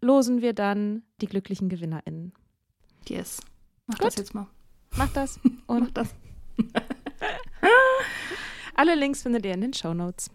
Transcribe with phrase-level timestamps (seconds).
[0.00, 2.32] losen wir dann die glücklichen GewinnerInnen.
[3.08, 3.40] Yes.
[3.86, 4.06] Mach Gut.
[4.08, 4.46] das jetzt mal.
[4.96, 6.14] Macht das Mach und das.
[8.74, 10.30] alle Links findet ihr in den Shownotes.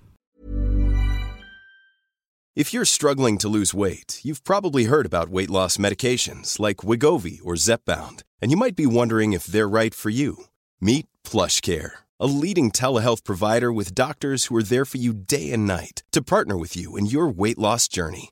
[2.53, 7.39] If you're struggling to lose weight, you've probably heard about weight loss medications like Wigovi
[7.41, 10.35] or Zepbound, and you might be wondering if they're right for you.
[10.81, 15.65] Meet PlushCare, a leading telehealth provider with doctors who are there for you day and
[15.65, 18.31] night to partner with you in your weight loss journey.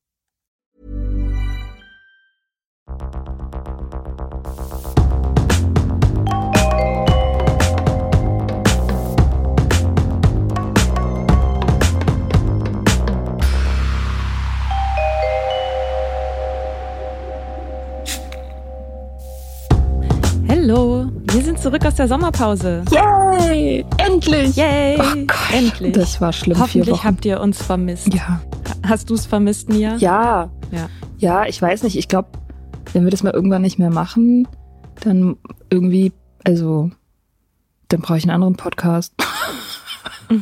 [21.33, 22.83] Wir sind zurück aus der Sommerpause.
[22.91, 23.85] Yay!
[23.97, 24.55] Endlich!
[24.57, 24.97] Yay!
[24.99, 25.93] Oh Gott, Endlich.
[25.93, 26.59] Das war schlimm.
[26.59, 28.13] Hoffentlich habt ihr uns vermisst.
[28.13, 28.41] Ja.
[28.85, 29.95] Hast du es vermisst, Mia?
[29.95, 30.49] Ja.
[30.71, 30.89] Ja.
[31.19, 31.97] Ja, ich weiß nicht.
[31.97, 32.29] Ich glaube,
[32.91, 34.45] wenn wir das mal irgendwann nicht mehr machen,
[34.99, 35.37] dann
[35.69, 36.11] irgendwie,
[36.43, 36.91] also,
[37.87, 39.13] dann brauche ich einen anderen Podcast.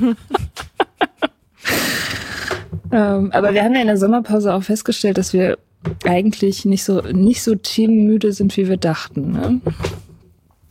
[2.91, 5.59] ähm, aber wir haben ja in der Sommerpause auch festgestellt, dass wir
[6.05, 9.31] eigentlich nicht so nicht so themenmüde sind, wie wir dachten.
[9.31, 9.61] Ne?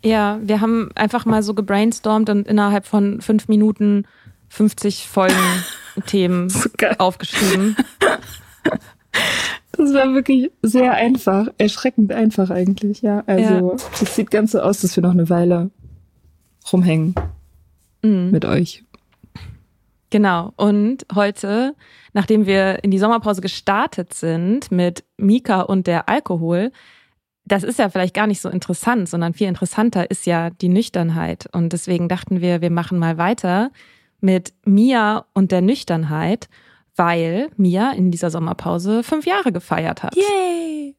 [0.09, 4.07] Ja, wir haben einfach mal so gebrainstormt und innerhalb von fünf Minuten
[4.49, 5.35] 50 Folgen
[6.07, 7.77] Themen So aufgeschrieben.
[9.73, 13.23] Das war wirklich sehr einfach, erschreckend einfach eigentlich, ja.
[13.27, 15.71] Also, es sieht ganz so aus, dass wir noch eine Weile
[16.73, 17.15] rumhängen
[18.03, 18.31] Mhm.
[18.33, 18.85] mit euch.
[20.11, 20.53] Genau.
[20.57, 21.75] Und heute,
[22.13, 26.73] nachdem wir in die Sommerpause gestartet sind mit Mika und der Alkohol,
[27.49, 31.49] das ist ja vielleicht gar nicht so interessant, sondern viel interessanter ist ja die Nüchternheit.
[31.53, 33.71] Und deswegen dachten wir, wir machen mal weiter
[34.21, 36.49] mit Mia und der Nüchternheit,
[36.97, 40.17] weil Mia in dieser Sommerpause fünf Jahre gefeiert hat.
[40.17, 40.97] Yay!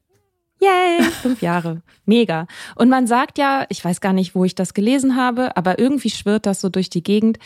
[0.62, 1.04] Yay!
[1.04, 1.82] Fünf Jahre.
[2.06, 2.48] Mega.
[2.76, 6.10] Und man sagt ja, ich weiß gar nicht, wo ich das gelesen habe, aber irgendwie
[6.10, 7.40] schwirrt das so durch die Gegend,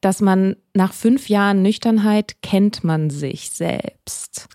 [0.00, 4.48] dass man nach fünf Jahren Nüchternheit kennt man sich selbst.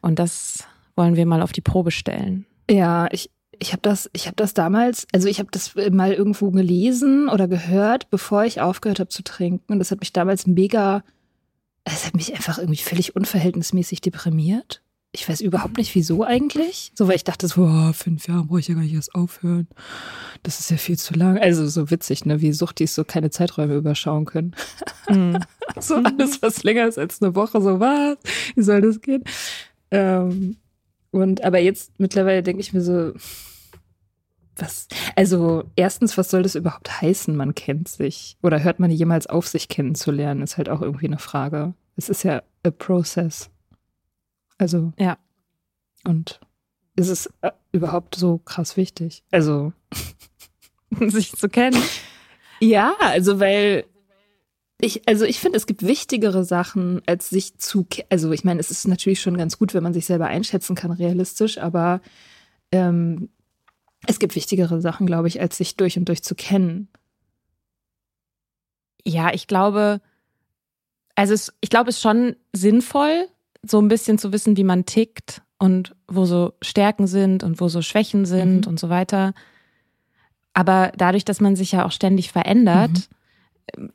[0.00, 2.46] Und das wollen wir mal auf die Probe stellen.
[2.70, 6.50] Ja, ich, ich habe das, ich habe das damals, also ich habe das mal irgendwo
[6.50, 9.72] gelesen oder gehört, bevor ich aufgehört habe zu trinken.
[9.72, 11.02] Und das hat mich damals mega,
[11.84, 14.82] es hat mich einfach irgendwie völlig unverhältnismäßig deprimiert.
[15.12, 16.92] Ich weiß überhaupt nicht, wieso eigentlich.
[16.94, 19.66] So, weil ich dachte so, oh, fünf Jahre brauche ich ja gar nicht erst aufhören.
[20.42, 21.38] Das ist ja viel zu lang.
[21.38, 22.42] Also so witzig, ne?
[22.42, 24.54] Wie Suchtis so keine Zeiträume überschauen können.
[25.08, 25.38] Mhm.
[25.80, 28.16] So alles, was länger ist als eine Woche, so was?
[28.56, 29.22] Wie soll das gehen?
[29.92, 30.56] Ähm,
[31.10, 33.12] und aber jetzt mittlerweile denke ich mir so,
[34.56, 38.36] was, also erstens, was soll das überhaupt heißen, man kennt sich?
[38.42, 41.74] Oder hört man jemals auf, sich kennenzulernen, ist halt auch irgendwie eine Frage.
[41.96, 43.50] Es ist ja a process.
[44.58, 44.92] Also.
[44.98, 45.18] Ja.
[46.04, 46.40] Und
[46.96, 49.22] ist es äh, überhaupt so krass wichtig?
[49.30, 49.72] Also.
[50.90, 51.80] sich zu kennen.
[52.60, 53.84] Ja, also weil
[54.80, 58.70] ich, also ich finde, es gibt wichtigere Sachen, als sich zu, also ich meine, es
[58.70, 62.00] ist natürlich schon ganz gut, wenn man sich selber einschätzen kann, realistisch, aber
[62.70, 63.28] ähm,
[64.06, 66.88] es gibt wichtigere Sachen, glaube ich, als sich durch und durch zu kennen.
[69.04, 70.00] Ja, ich glaube,
[71.16, 73.26] also es, ich glaube, es ist schon sinnvoll,
[73.62, 77.68] so ein bisschen zu wissen, wie man tickt und wo so Stärken sind und wo
[77.68, 78.70] so Schwächen sind mhm.
[78.70, 79.34] und so weiter.
[80.52, 83.17] Aber dadurch, dass man sich ja auch ständig verändert, mhm.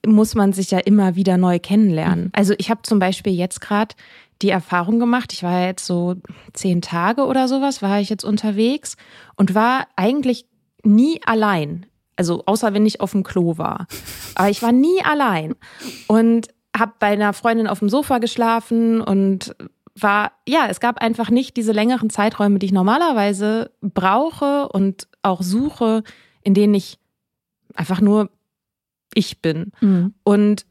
[0.05, 2.25] Muss man sich ja immer wieder neu kennenlernen.
[2.25, 2.31] Mhm.
[2.33, 3.95] Also ich habe zum Beispiel jetzt gerade
[4.41, 6.15] die Erfahrung gemacht, ich war jetzt so
[6.53, 8.97] zehn Tage oder sowas, war ich jetzt unterwegs
[9.35, 10.45] und war eigentlich
[10.83, 11.85] nie allein.
[12.15, 13.87] Also außer wenn ich auf dem Klo war.
[14.35, 15.55] Aber ich war nie allein.
[16.07, 16.47] Und
[16.77, 19.55] habe bei einer Freundin auf dem Sofa geschlafen und
[19.99, 25.43] war, ja, es gab einfach nicht diese längeren Zeiträume, die ich normalerweise brauche und auch
[25.43, 26.03] suche,
[26.41, 26.97] in denen ich
[27.75, 28.29] einfach nur
[29.15, 29.71] ich bin.
[29.81, 30.13] Mhm.
[30.23, 30.65] Und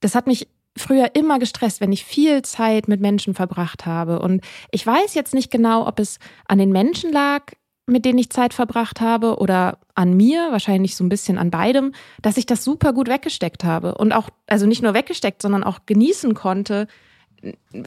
[0.00, 4.20] das hat mich früher immer gestresst, wenn ich viel Zeit mit Menschen verbracht habe.
[4.20, 7.42] Und ich weiß jetzt nicht genau, ob es an den Menschen lag,
[7.86, 11.92] mit denen ich Zeit verbracht habe oder an mir, wahrscheinlich so ein bisschen an beidem,
[12.22, 15.80] dass ich das super gut weggesteckt habe und auch, also nicht nur weggesteckt, sondern auch
[15.84, 16.86] genießen konnte,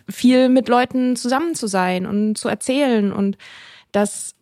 [0.10, 3.38] viel mit Leuten zusammen zu sein und zu erzählen und
[3.94, 4.36] das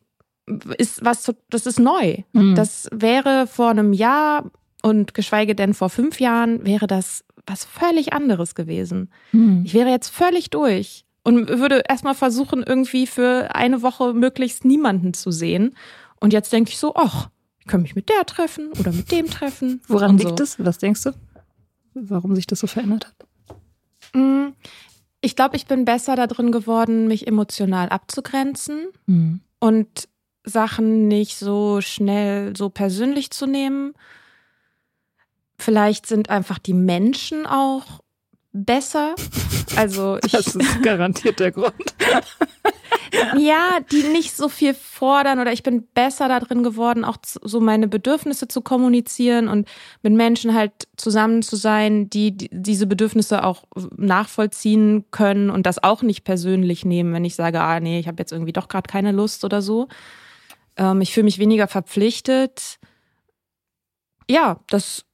[0.78, 2.18] ist was, das ist neu.
[2.34, 2.56] Mhm.
[2.56, 4.52] Das wäre vor einem Jahr
[4.84, 9.10] und geschweige denn vor fünf Jahren wäre das was völlig anderes gewesen.
[9.32, 9.64] Mhm.
[9.66, 15.14] Ich wäre jetzt völlig durch und würde erstmal versuchen, irgendwie für eine Woche möglichst niemanden
[15.14, 15.76] zu sehen.
[16.20, 19.30] Und jetzt denke ich so, ach, ich kann mich mit der treffen oder mit dem
[19.30, 19.82] treffen.
[19.88, 20.44] Woran liegt so.
[20.44, 20.64] es?
[20.64, 21.12] Was denkst du?
[21.94, 23.28] Warum sich das so verändert hat?
[24.14, 24.54] Mm,
[25.22, 29.40] ich glaube, ich bin besser darin geworden, mich emotional abzugrenzen mhm.
[29.60, 30.10] und
[30.44, 33.94] Sachen nicht so schnell so persönlich zu nehmen.
[35.64, 38.02] Vielleicht sind einfach die Menschen auch
[38.52, 39.16] besser.
[39.78, 41.74] Also ich, das ist garantiert der Grund.
[43.38, 47.88] ja, die nicht so viel fordern oder ich bin besser darin geworden, auch so meine
[47.88, 49.70] Bedürfnisse zu kommunizieren und
[50.02, 53.64] mit Menschen halt zusammen zu sein, die, die diese Bedürfnisse auch
[53.96, 58.22] nachvollziehen können und das auch nicht persönlich nehmen, wenn ich sage, ah nee, ich habe
[58.22, 59.88] jetzt irgendwie doch gerade keine Lust oder so.
[60.76, 62.80] Ähm, ich fühle mich weniger verpflichtet.
[64.30, 65.06] Ja, das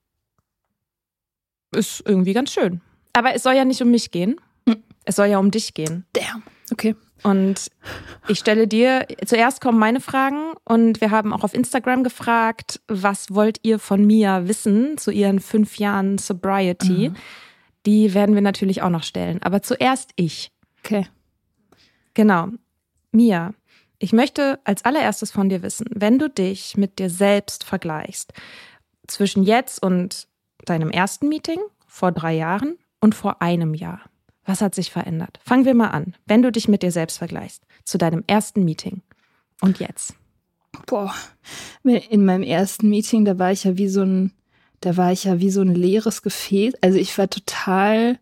[1.72, 2.82] ist irgendwie ganz schön.
[3.14, 4.40] Aber es soll ja nicht um mich gehen.
[4.68, 4.84] Hm.
[5.06, 6.06] Es soll ja um dich gehen.
[6.14, 6.44] Damn.
[6.72, 6.96] Okay.
[7.24, 7.70] Und
[8.28, 13.34] ich stelle dir, zuerst kommen meine Fragen und wir haben auch auf Instagram gefragt, was
[13.34, 17.10] wollt ihr von Mia wissen zu ihren fünf Jahren Sobriety?
[17.10, 17.16] Mhm.
[17.86, 19.42] Die werden wir natürlich auch noch stellen.
[19.44, 20.52] Aber zuerst ich.
[20.84, 21.08] Okay.
[22.14, 22.50] Genau.
[23.12, 23.54] Mia,
[23.98, 28.32] ich möchte als allererstes von dir wissen, wenn du dich mit dir selbst vergleichst,
[29.08, 30.29] zwischen jetzt und
[30.70, 34.02] deinem ersten Meeting vor drei Jahren und vor einem Jahr.
[34.46, 35.40] Was hat sich verändert?
[35.44, 36.16] Fangen wir mal an.
[36.26, 39.02] Wenn du dich mit dir selbst vergleichst, zu deinem ersten Meeting
[39.62, 40.16] und jetzt.
[40.86, 41.14] Boah,
[41.84, 44.32] in meinem ersten Meeting, da war ich ja wie so ein,
[44.82, 46.76] da war ich ja wie so ein leeres Gefäß.
[46.82, 48.20] Also ich war total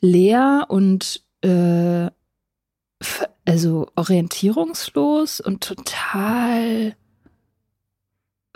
[0.00, 2.10] leer und äh,
[3.44, 6.94] also orientierungslos und total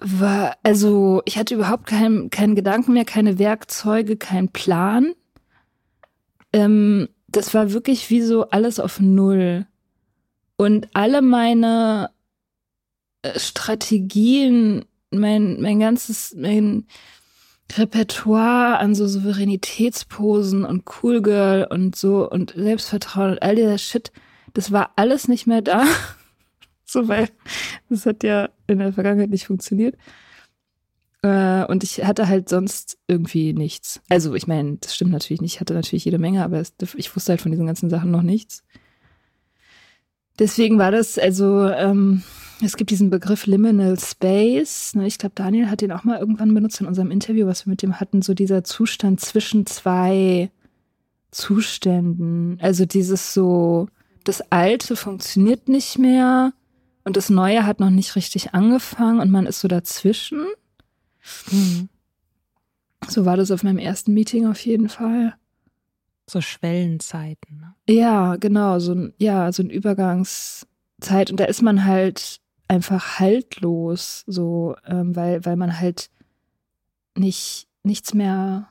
[0.03, 5.15] war, also ich hatte überhaupt keinen keinen Gedanken mehr, keine Werkzeuge, keinen Plan.
[6.53, 9.67] Ähm, das war wirklich wie so alles auf Null.
[10.57, 12.11] Und alle meine
[13.23, 16.87] äh, Strategien, mein, mein ganzes, mein
[17.77, 24.13] Repertoire an so Souveränitätsposen und Cool Girl und so und Selbstvertrauen und all dieser Shit,
[24.53, 25.85] das war alles nicht mehr da.
[26.93, 27.29] So, weil
[27.89, 29.97] das hat ja in der Vergangenheit nicht funktioniert.
[31.23, 34.01] Äh, und ich hatte halt sonst irgendwie nichts.
[34.09, 35.55] Also, ich meine, das stimmt natürlich nicht.
[35.55, 36.63] Ich hatte natürlich jede Menge, aber
[36.97, 38.65] ich wusste halt von diesen ganzen Sachen noch nichts.
[40.39, 42.23] Deswegen war das, also, ähm,
[42.65, 44.95] es gibt diesen Begriff Liminal Space.
[44.95, 45.07] Ne?
[45.07, 47.83] Ich glaube, Daniel hat den auch mal irgendwann benutzt in unserem Interview, was wir mit
[47.83, 48.23] dem hatten.
[48.23, 50.51] So dieser Zustand zwischen zwei
[51.31, 52.59] Zuständen.
[52.61, 53.89] Also dieses so,
[54.25, 56.53] das Alte funktioniert nicht mehr
[57.05, 60.47] und das Neue hat noch nicht richtig angefangen und man ist so dazwischen.
[61.51, 61.89] Mhm.
[63.09, 65.35] So war das auf meinem ersten Meeting auf jeden Fall.
[66.29, 67.59] So Schwellenzeiten.
[67.59, 67.75] Ne?
[67.95, 71.31] Ja, genau, so ein, ja, so ein Übergangszeit.
[71.31, 76.11] Und da ist man halt einfach haltlos, so, ähm, weil, weil man halt
[77.17, 78.69] nicht, nichts mehr,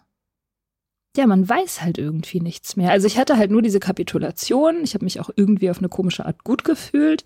[1.15, 2.91] ja, man weiß halt irgendwie nichts mehr.
[2.91, 4.83] Also ich hatte halt nur diese Kapitulation.
[4.83, 7.25] Ich habe mich auch irgendwie auf eine komische Art gut gefühlt.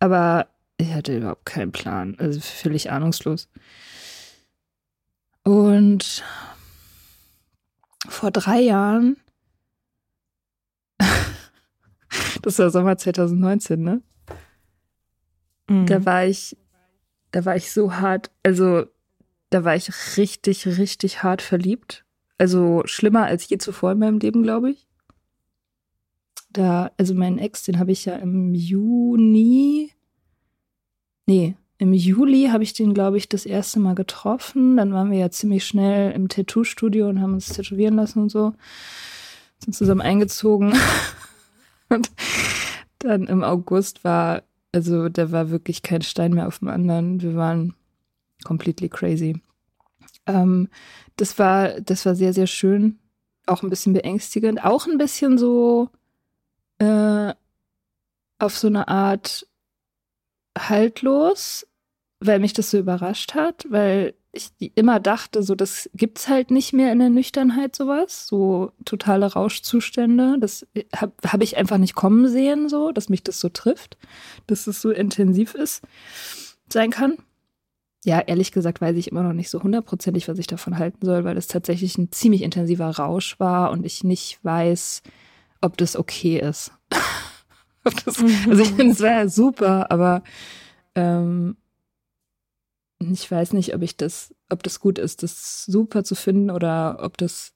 [0.00, 2.16] Aber ich hatte überhaupt keinen Plan.
[2.18, 3.48] Also völlig ahnungslos.
[5.44, 6.24] Und
[8.08, 9.16] vor drei Jahren,
[12.42, 14.02] das war Sommer 2019, ne?
[15.68, 15.86] Mhm.
[15.86, 16.56] Da war ich,
[17.30, 18.86] da war ich so hart, also
[19.50, 22.04] da war ich richtig, richtig hart verliebt.
[22.38, 24.86] Also schlimmer als je zuvor in meinem Leben, glaube ich.
[26.52, 29.92] Da, also meinen Ex, den habe ich ja im Juni,
[31.26, 34.76] nee, im Juli habe ich den, glaube ich, das erste Mal getroffen.
[34.76, 38.52] Dann waren wir ja ziemlich schnell im Tattoo-Studio und haben uns tätowieren lassen und so.
[39.64, 40.74] Sind zusammen eingezogen.
[41.88, 42.10] und
[42.98, 44.42] dann im August war,
[44.72, 47.22] also da war wirklich kein Stein mehr auf dem anderen.
[47.22, 47.72] Wir waren
[48.44, 49.40] completely crazy.
[50.26, 50.68] Ähm,
[51.16, 52.98] das war, das war sehr, sehr schön.
[53.46, 54.62] Auch ein bisschen beängstigend.
[54.62, 55.88] Auch ein bisschen so
[56.80, 57.34] äh,
[58.38, 59.46] auf so eine Art
[60.58, 61.66] haltlos,
[62.20, 66.72] weil mich das so überrascht hat, weil ich immer dachte, so das gibt's halt nicht
[66.72, 70.36] mehr in der Nüchternheit sowas, so totale Rauschzustände.
[70.38, 73.98] Das habe hab ich einfach nicht kommen sehen, so, dass mich das so trifft,
[74.46, 75.82] dass es so intensiv ist,
[76.72, 77.18] sein kann.
[78.04, 81.24] Ja, ehrlich gesagt weiß ich immer noch nicht so hundertprozentig, was ich davon halten soll,
[81.24, 85.02] weil es tatsächlich ein ziemlich intensiver Rausch war und ich nicht weiß,
[85.60, 86.72] ob das okay ist.
[87.84, 90.22] das, also ich finde, es wäre super, aber
[90.94, 91.56] ähm,
[92.98, 96.98] ich weiß nicht, ob ich das, ob das gut ist, das super zu finden oder
[97.00, 97.54] ob das,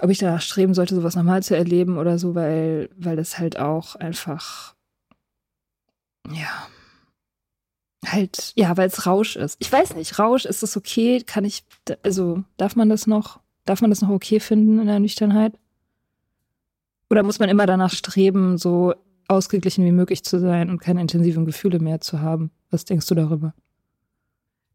[0.00, 3.58] ob ich danach streben sollte, sowas nochmal zu erleben oder so, weil, weil das halt
[3.58, 4.74] auch einfach,
[6.30, 6.68] ja,
[8.06, 9.56] halt, ja, weil es Rausch ist.
[9.58, 11.22] Ich weiß nicht, Rausch, ist das okay?
[11.22, 11.64] Kann ich,
[12.02, 15.58] also, darf man das noch, darf man das noch okay finden in der Nüchternheit?
[17.10, 18.94] Oder muss man immer danach streben, so
[19.26, 22.50] ausgeglichen wie möglich zu sein und keine intensiven Gefühle mehr zu haben?
[22.70, 23.52] Was denkst du darüber?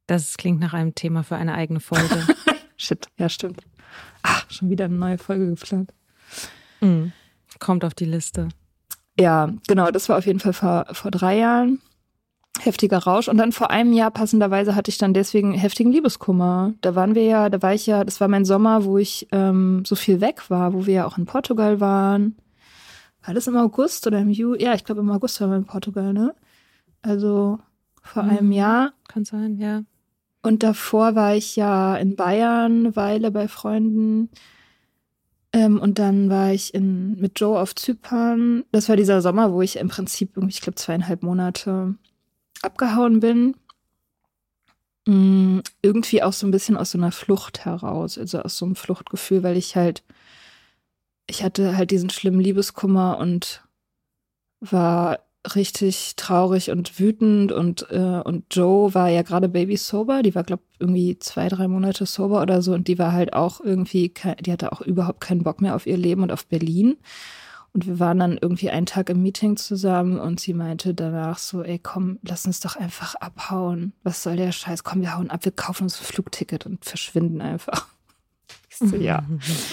[0.07, 2.27] Das klingt nach einem Thema für eine eigene Folge.
[2.77, 3.61] Shit, ja, stimmt.
[4.21, 5.93] Ach, schon wieder eine neue Folge geplant.
[6.81, 7.13] Mhm.
[7.59, 8.49] Kommt auf die Liste.
[9.17, 11.81] Ja, genau, das war auf jeden Fall vor, vor drei Jahren.
[12.63, 13.27] Heftiger Rausch.
[13.27, 16.73] Und dann vor einem Jahr passenderweise hatte ich dann deswegen heftigen Liebeskummer.
[16.81, 19.83] Da waren wir ja, da war ich ja, das war mein Sommer, wo ich ähm,
[19.85, 22.35] so viel weg war, wo wir ja auch in Portugal waren.
[23.25, 24.63] War das im August oder im Juli?
[24.63, 26.35] Ja, ich glaube im August waren wir in Portugal, ne?
[27.01, 27.59] Also
[28.01, 28.29] vor mhm.
[28.29, 28.93] einem Jahr.
[29.07, 29.83] Kann sein, ja.
[30.41, 34.29] Und davor war ich ja in Bayern eine Weile bei Freunden.
[35.53, 38.63] Ähm, und dann war ich in, mit Joe auf Zypern.
[38.71, 41.95] Das war dieser Sommer, wo ich im Prinzip, ich glaube, zweieinhalb Monate
[42.61, 43.55] abgehauen bin.
[45.07, 48.75] Mhm, irgendwie auch so ein bisschen aus so einer Flucht heraus, also aus so einem
[48.75, 50.03] Fluchtgefühl, weil ich halt,
[51.27, 53.63] ich hatte halt diesen schlimmen Liebeskummer und
[54.61, 55.19] war
[55.55, 60.43] richtig traurig und wütend und äh, und Joe war ja gerade Baby sober, die war
[60.43, 64.51] glaube irgendwie zwei drei Monate sober oder so und die war halt auch irgendwie, die
[64.51, 66.97] hatte auch überhaupt keinen Bock mehr auf ihr Leben und auf Berlin
[67.75, 71.61] und wir waren dann irgendwie einen Tag im Meeting zusammen und sie meinte danach so,
[71.61, 73.91] ey komm, lass uns doch einfach abhauen.
[74.01, 74.85] Was soll der Scheiß?
[74.85, 77.87] Komm, wir hauen ab, wir kaufen uns ein Flugticket und verschwinden einfach.
[78.69, 79.23] Ich so, ja.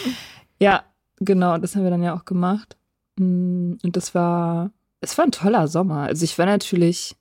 [0.60, 0.84] ja,
[1.18, 2.76] genau, das haben wir dann ja auch gemacht.
[3.16, 4.70] Mm, und das war
[5.02, 6.02] es war ein toller Sommer.
[6.02, 7.16] Also ich war natürlich,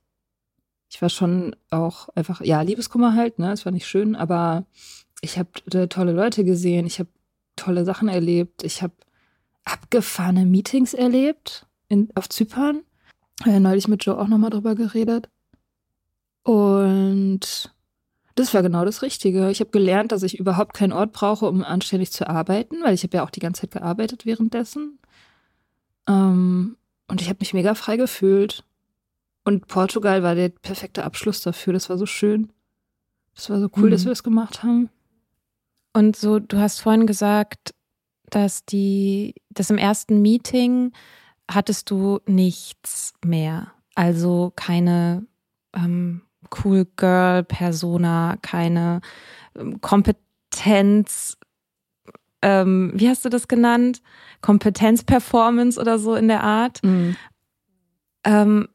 [0.90, 3.52] ich war schon auch einfach, ja, Liebeskummer halt, ne?
[3.52, 4.66] Es war nicht schön, aber
[5.22, 5.50] ich habe
[5.90, 7.10] tolle Leute gesehen, ich habe
[7.56, 8.94] tolle Sachen erlebt, ich habe
[9.66, 12.82] abgefahrene Meetings erlebt in, auf Zypern.
[13.46, 15.30] Ja, neulich mit Joe auch nochmal drüber geredet.
[16.44, 17.74] Und
[18.36, 19.50] das war genau das Richtige.
[19.52, 23.04] Ich habe gelernt, dass ich überhaupt keinen Ort brauche, um anständig zu arbeiten, weil ich
[23.04, 25.00] habe ja auch die ganze Zeit gearbeitet währenddessen.
[26.08, 26.78] Ähm,
[27.08, 28.64] und ich habe mich mega frei gefühlt.
[29.44, 31.74] Und Portugal war der perfekte Abschluss dafür.
[31.74, 32.52] Das war so schön.
[33.36, 33.92] Das war so cool, mhm.
[33.92, 34.90] dass wir das gemacht haben.
[35.94, 37.74] Und so, du hast vorhin gesagt,
[38.32, 40.92] dass die, dass im ersten Meeting
[41.50, 43.72] hattest du nichts mehr.
[43.96, 45.26] Also keine
[45.76, 46.22] ähm,
[46.64, 49.02] Cool Girl Persona, keine
[49.56, 51.38] ähm, Kompetenz
[52.42, 54.02] ähm, wie hast du das genannt?
[54.42, 56.84] Kompetenzperformance oder so in der Art.
[56.84, 57.16] Mhm.
[58.24, 58.68] Ähm,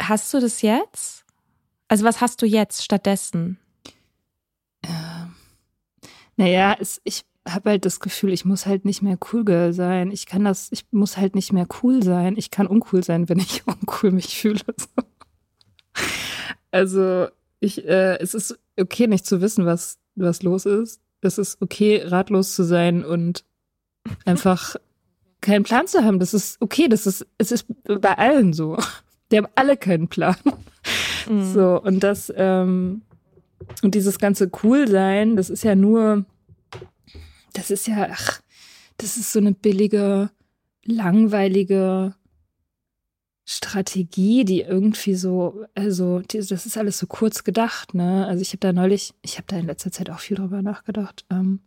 [0.00, 1.24] hast du das jetzt?
[1.88, 3.58] Also was hast du jetzt stattdessen?
[4.82, 5.34] Ähm,
[6.36, 10.10] naja, es, ich habe halt das Gefühl, ich muss halt nicht mehr cool girl sein.
[10.10, 12.36] Ich kann das, ich muss halt nicht mehr cool sein.
[12.36, 14.60] Ich kann uncool sein, wenn ich uncool mich fühle.
[16.70, 17.28] Also
[17.60, 22.02] ich, äh, es ist okay, nicht zu wissen, was, was los ist das ist okay,
[22.04, 23.44] ratlos zu sein und
[24.26, 24.76] einfach
[25.40, 26.18] keinen Plan zu haben.
[26.18, 28.76] Das ist okay, das ist, es ist bei allen so.
[29.32, 30.36] Die haben alle keinen Plan.
[31.28, 31.52] Mhm.
[31.52, 33.02] So, und das, ähm,
[33.82, 36.26] und dieses ganze Coolsein, das ist ja nur,
[37.54, 38.42] das ist ja, ach,
[38.98, 40.30] das ist so eine billige,
[40.84, 42.14] langweilige
[43.46, 48.26] Strategie, die irgendwie so, also die, das ist alles so kurz gedacht, ne?
[48.26, 51.24] Also ich habe da neulich, ich habe da in letzter Zeit auch viel drüber nachgedacht,
[51.30, 51.60] ähm,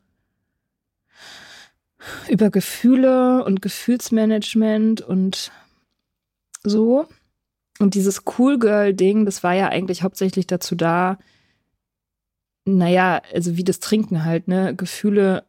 [2.29, 5.51] über Gefühle und Gefühlsmanagement und
[6.63, 7.07] so.
[7.79, 11.19] Und dieses Cool Girl-Ding, das war ja eigentlich hauptsächlich dazu da,
[12.65, 15.45] naja, also wie das Trinken halt, ne, Gefühle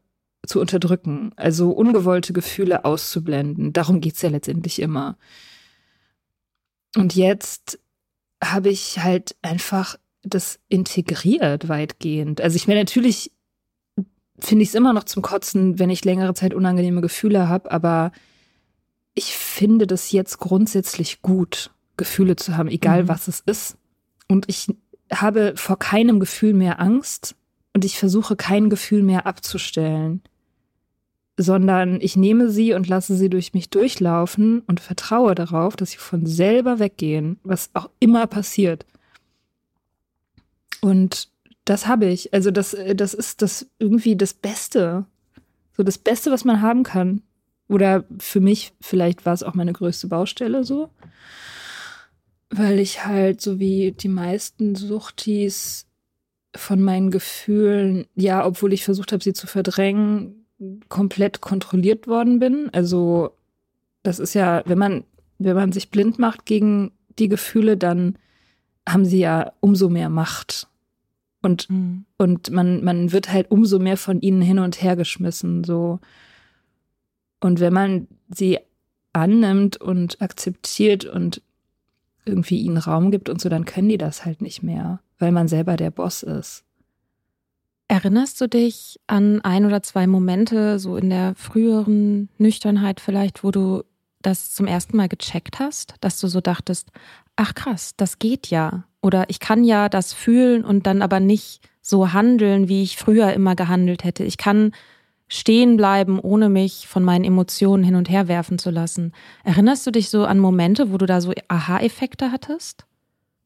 [0.46, 3.72] zu unterdrücken, also ungewollte Gefühle auszublenden.
[3.72, 5.18] Darum geht's ja letztendlich immer.
[6.96, 7.78] Und jetzt
[8.42, 12.40] habe ich halt einfach das integriert weitgehend.
[12.40, 13.32] Also ich meine, natürlich
[14.38, 18.12] finde ich es immer noch zum Kotzen, wenn ich längere Zeit unangenehme Gefühle habe, aber
[19.14, 23.08] ich finde das jetzt grundsätzlich gut, Gefühle zu haben, egal mhm.
[23.08, 23.76] was es ist.
[24.28, 24.68] Und ich
[25.12, 27.34] habe vor keinem Gefühl mehr Angst
[27.74, 30.22] und ich versuche kein Gefühl mehr abzustellen
[31.40, 35.98] sondern ich nehme sie und lasse sie durch mich durchlaufen und vertraue darauf, dass sie
[35.98, 38.84] von selber weggehen, was auch immer passiert.
[40.80, 41.28] Und
[41.64, 42.34] das habe ich.
[42.34, 45.06] Also das, das ist das irgendwie das Beste.
[45.76, 47.22] So das Beste, was man haben kann.
[47.68, 50.90] Oder für mich, vielleicht war es auch meine größte Baustelle so.
[52.50, 55.86] Weil ich halt, so wie die meisten Suchtis
[56.56, 60.46] von meinen Gefühlen, ja, obwohl ich versucht habe, sie zu verdrängen,
[60.88, 62.70] komplett kontrolliert worden bin.
[62.72, 63.30] Also
[64.02, 65.04] das ist ja, wenn man,
[65.38, 68.16] wenn man sich blind macht gegen die Gefühle, dann
[68.88, 70.68] haben sie ja umso mehr Macht.
[71.42, 72.04] Und, mhm.
[72.16, 75.62] und man, man wird halt umso mehr von ihnen hin und her geschmissen.
[75.62, 76.00] So.
[77.40, 78.58] Und wenn man sie
[79.12, 81.42] annimmt und akzeptiert und
[82.28, 85.48] irgendwie ihnen Raum gibt und so, dann können die das halt nicht mehr, weil man
[85.48, 86.64] selber der Boss ist.
[87.88, 93.50] Erinnerst du dich an ein oder zwei Momente, so in der früheren Nüchternheit vielleicht, wo
[93.50, 93.82] du
[94.20, 96.90] das zum ersten Mal gecheckt hast, dass du so dachtest,
[97.36, 98.84] ach krass, das geht ja.
[99.00, 103.32] Oder ich kann ja das fühlen und dann aber nicht so handeln, wie ich früher
[103.32, 104.24] immer gehandelt hätte.
[104.24, 104.72] Ich kann
[105.28, 109.12] stehen bleiben, ohne mich von meinen Emotionen hin und her werfen zu lassen.
[109.44, 112.86] Erinnerst du dich so an Momente, wo du da so Aha-Effekte hattest?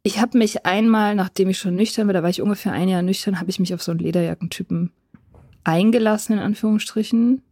[0.05, 3.03] Ich habe mich einmal, nachdem ich schon nüchtern war, da war ich ungefähr ein Jahr
[3.03, 4.91] nüchtern, habe ich mich auf so einen Lederjackentypen
[5.65, 7.43] eingelassen, in Anführungsstrichen.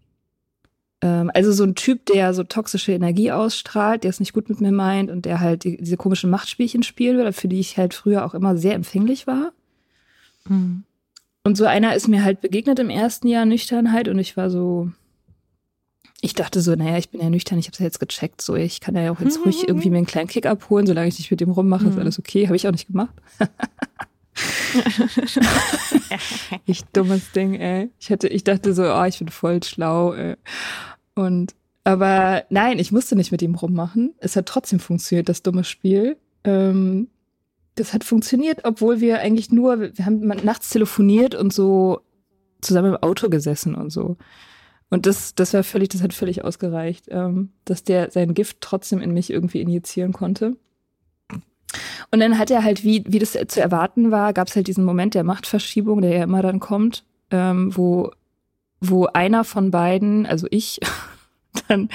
[1.00, 4.60] Ähm, also so ein Typ, der so toxische Energie ausstrahlt, der es nicht gut mit
[4.60, 7.94] mir meint und der halt die, diese komischen Machtspielchen spielen will, für die ich halt
[7.94, 9.52] früher auch immer sehr empfänglich war.
[10.48, 10.84] Mhm.
[11.50, 14.88] Und so einer ist mir halt begegnet im ersten Jahr Nüchternheit und ich war so,
[16.20, 18.54] ich dachte so, naja, ich bin ja nüchtern, ich habe es ja jetzt gecheckt, so
[18.54, 21.28] ich kann ja auch jetzt ruhig irgendwie mir einen kleinen Kick abholen, solange ich nicht
[21.28, 22.02] mit dem rummache, ist mhm.
[22.02, 22.46] alles okay.
[22.46, 23.12] Habe ich auch nicht gemacht.
[26.66, 27.90] ich dummes Ding, ey.
[27.98, 30.36] Ich hatte, ich dachte so, oh, ich bin voll schlau, ey.
[31.16, 34.14] Und aber nein, ich musste nicht mit ihm rummachen.
[34.18, 36.16] Es hat trotzdem funktioniert, das dumme Spiel.
[36.44, 37.08] Ähm,
[37.80, 42.00] das hat funktioniert, obwohl wir eigentlich nur, wir haben nachts telefoniert und so
[42.60, 44.16] zusammen im Auto gesessen und so.
[44.90, 49.00] Und das, das war völlig, das hat völlig ausgereicht, ähm, dass der sein Gift trotzdem
[49.00, 50.56] in mich irgendwie injizieren konnte.
[52.10, 54.84] Und dann hat er halt, wie, wie das zu erwarten war, gab es halt diesen
[54.84, 58.10] Moment der Machtverschiebung, der ja immer dann kommt, ähm, wo,
[58.80, 60.80] wo einer von beiden, also ich,
[61.68, 61.88] dann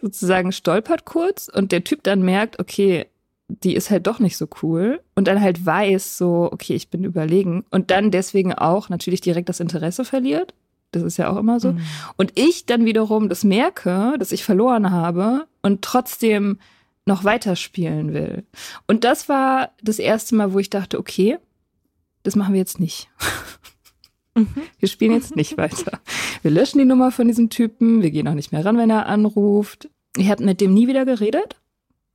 [0.00, 3.06] sozusagen stolpert kurz und der Typ dann merkt, okay,
[3.48, 7.04] die ist halt doch nicht so cool und dann halt weiß so, okay, ich bin
[7.04, 10.54] überlegen und dann deswegen auch natürlich direkt das Interesse verliert
[10.92, 11.72] das ist ja auch immer so.
[11.72, 11.80] Mhm.
[12.16, 16.58] Und ich dann wiederum das merke, dass ich verloren habe und trotzdem
[17.04, 18.44] noch weiterspielen will.
[18.86, 21.38] Und das war das erste Mal, wo ich dachte, okay,
[22.22, 23.08] das machen wir jetzt nicht.
[24.34, 24.48] Mhm.
[24.78, 26.00] Wir spielen jetzt nicht weiter.
[26.42, 29.06] Wir löschen die Nummer von diesem Typen, wir gehen auch nicht mehr ran, wenn er
[29.06, 29.88] anruft.
[30.16, 31.56] Ich habe mit dem nie wieder geredet.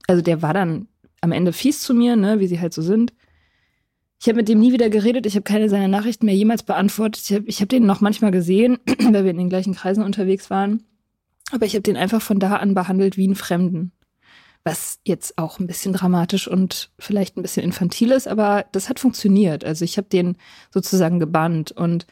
[0.08, 0.88] Also der war dann
[1.24, 3.14] am Ende fies zu mir, ne, wie sie halt so sind.
[4.20, 5.26] Ich habe mit dem nie wieder geredet.
[5.26, 7.24] Ich habe keine seiner Nachrichten mehr jemals beantwortet.
[7.24, 10.50] Ich habe ich hab den noch manchmal gesehen, weil wir in den gleichen Kreisen unterwegs
[10.50, 10.84] waren.
[11.52, 13.92] Aber ich habe den einfach von da an behandelt wie einen Fremden.
[14.66, 19.00] Was jetzt auch ein bisschen dramatisch und vielleicht ein bisschen infantil ist, aber das hat
[19.00, 19.66] funktioniert.
[19.66, 20.38] Also ich habe den
[20.72, 22.06] sozusagen gebannt und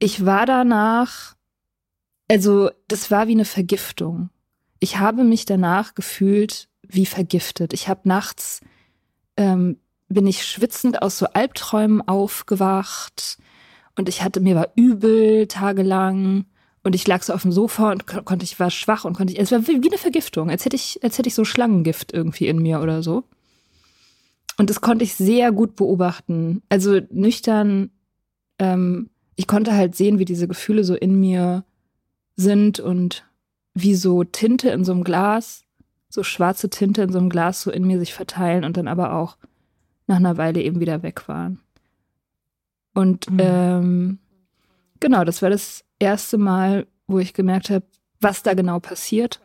[0.00, 1.36] ich war danach,
[2.28, 4.30] also das war wie eine Vergiftung.
[4.80, 7.72] Ich habe mich danach gefühlt wie vergiftet.
[7.72, 8.60] Ich habe nachts
[9.36, 13.38] ähm, bin ich schwitzend aus so Albträumen aufgewacht
[13.96, 16.44] und ich hatte mir war übel tagelang
[16.82, 19.40] und ich lag so auf dem Sofa und konnte ich war schwach und konnte ich
[19.40, 22.48] es war wie, wie eine Vergiftung, als hätte ich als hätte ich so Schlangengift irgendwie
[22.48, 23.24] in mir oder so.
[24.56, 26.62] Und das konnte ich sehr gut beobachten.
[26.68, 27.90] Also nüchtern
[28.58, 31.64] ähm, ich konnte halt sehen, wie diese Gefühle so in mir
[32.36, 33.24] sind und
[33.74, 35.63] wie so Tinte in so einem Glas
[36.14, 39.14] so schwarze Tinte in so einem Glas so in mir sich verteilen und dann aber
[39.14, 39.36] auch
[40.06, 41.58] nach einer Weile eben wieder weg waren.
[42.94, 43.38] Und mhm.
[43.40, 44.18] ähm,
[45.00, 47.84] genau, das war das erste Mal, wo ich gemerkt habe,
[48.20, 49.40] was da genau passiert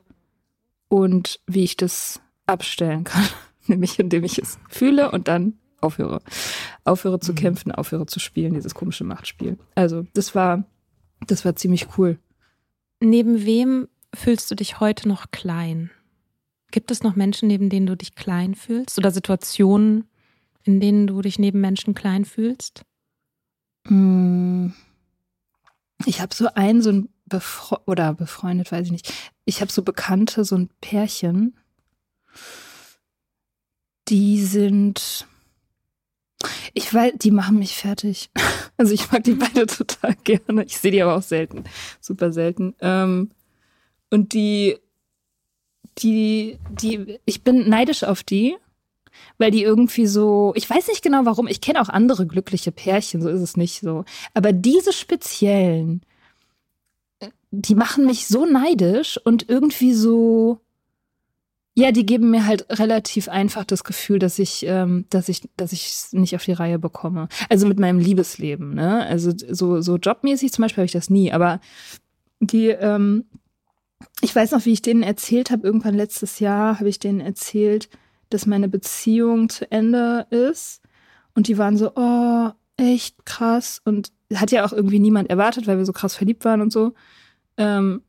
[0.89, 3.25] und wie ich das abstellen kann.
[3.65, 6.21] Nämlich indem ich es fühle und dann aufhöre.
[6.84, 7.38] Aufhöre zu mhm.
[7.38, 9.58] kämpfen, aufhöre zu spielen, dieses komische Machtspiel.
[9.73, 10.65] Also, das war,
[11.25, 12.19] das war ziemlich cool.
[12.99, 15.89] Neben wem fühlst du dich heute noch klein?
[16.71, 18.97] Gibt es noch Menschen, neben denen du dich klein fühlst?
[18.97, 20.08] Oder Situationen,
[20.63, 22.84] in denen du dich neben Menschen klein fühlst?
[23.88, 24.67] Mm.
[26.05, 29.13] Ich habe so einen, so ein Befre oder befreundet, weiß ich nicht.
[29.45, 31.55] Ich habe so Bekannte, so ein Pärchen.
[34.08, 35.27] Die sind.
[36.73, 38.29] Ich weiß, die machen mich fertig.
[38.77, 40.63] Also ich mag die beide total gerne.
[40.63, 41.65] Ich sehe die aber auch selten.
[41.99, 42.75] Super selten.
[42.79, 43.29] Ähm,
[44.10, 44.77] und die,
[45.97, 48.56] die, die, ich bin neidisch auf die,
[49.38, 53.21] weil die irgendwie so, ich weiß nicht genau warum, ich kenne auch andere glückliche Pärchen,
[53.21, 54.06] so ist es nicht so.
[54.34, 56.02] Aber diese speziellen,
[57.52, 60.62] die machen mich so neidisch und irgendwie so,
[61.75, 65.71] ja, die geben mir halt relativ einfach das Gefühl, dass ich, ähm, dass ich, dass
[65.71, 67.30] ich es nicht auf die Reihe bekomme.
[67.47, 69.06] Also mit meinem Liebesleben, ne?
[69.06, 71.62] Also so, so jobmäßig zum Beispiel habe ich das nie, aber
[72.41, 73.25] die, ähm,
[74.21, 77.89] ich weiß noch, wie ich denen erzählt habe, irgendwann letztes Jahr habe ich denen erzählt,
[78.29, 80.81] dass meine Beziehung zu Ende ist.
[81.35, 83.81] Und die waren so, oh, echt krass.
[83.83, 86.93] Und hat ja auch irgendwie niemand erwartet, weil wir so krass verliebt waren und so.
[87.57, 88.03] Ähm,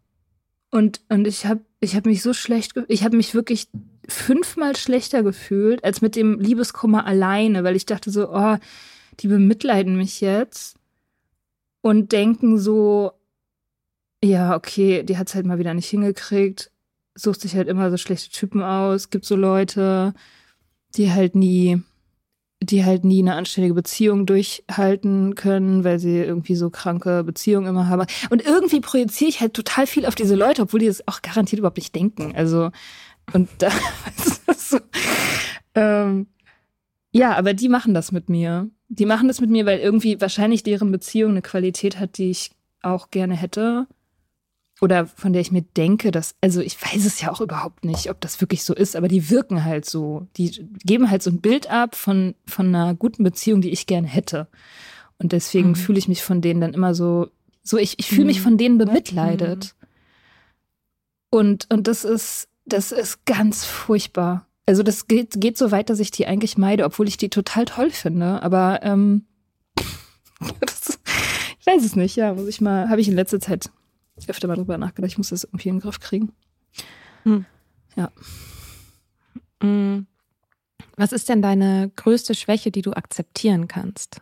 [0.71, 3.69] und, und ich habe ich hab mich so schlecht, ich habe mich wirklich
[4.07, 8.57] fünfmal schlechter gefühlt als mit dem Liebeskummer alleine, weil ich dachte so, oh,
[9.21, 10.77] die bemitleiden mich jetzt
[11.81, 13.13] und denken so,
[14.23, 16.71] ja, okay, die hat es halt mal wieder nicht hingekriegt,
[17.15, 20.15] sucht sich halt immer so schlechte Typen aus, gibt so Leute,
[20.95, 21.83] die halt nie
[22.63, 27.89] die halt nie eine anständige Beziehung durchhalten können, weil sie irgendwie so kranke Beziehungen immer
[27.89, 28.07] haben.
[28.29, 31.59] Und irgendwie projiziere ich halt total viel auf diese Leute, obwohl die das auch garantiert
[31.59, 32.35] überhaupt nicht denken.
[32.37, 32.71] Also,
[33.33, 33.71] und da
[34.57, 34.79] so,
[35.75, 36.27] ähm,
[37.13, 38.69] ja, aber die machen das mit mir.
[38.89, 42.51] Die machen das mit mir, weil irgendwie wahrscheinlich deren Beziehung eine Qualität hat, die ich
[42.83, 43.87] auch gerne hätte
[44.81, 48.11] oder von der ich mir denke, dass, also ich weiß es ja auch überhaupt nicht,
[48.11, 50.27] ob das wirklich so ist, aber die wirken halt so.
[50.37, 54.09] Die geben halt so ein Bild ab von, von einer guten Beziehung, die ich gerne
[54.09, 54.49] hätte.
[55.19, 55.75] Und deswegen mhm.
[55.77, 57.29] fühle ich mich von denen dann immer so,
[57.63, 58.45] so ich, ich fühle mich mhm.
[58.45, 59.75] von denen bemitleidet.
[59.75, 61.39] Mhm.
[61.39, 64.47] Und, und das ist, das ist ganz furchtbar.
[64.65, 67.67] Also das geht, geht so weit, dass ich die eigentlich meide, obwohl ich die total
[67.67, 68.43] toll finde.
[68.43, 69.27] Aber ähm,
[70.61, 70.99] das,
[71.61, 73.71] ich weiß es nicht, ja, muss ich mal, habe ich in letzter Zeit
[74.29, 75.11] öfter mal drüber nachgedacht.
[75.11, 76.33] Ich muss das irgendwie in den Griff kriegen.
[77.25, 77.45] Hm.
[77.97, 78.11] Ja.
[79.63, 80.07] Hm.
[80.97, 84.21] Was ist denn deine größte Schwäche, die du akzeptieren kannst?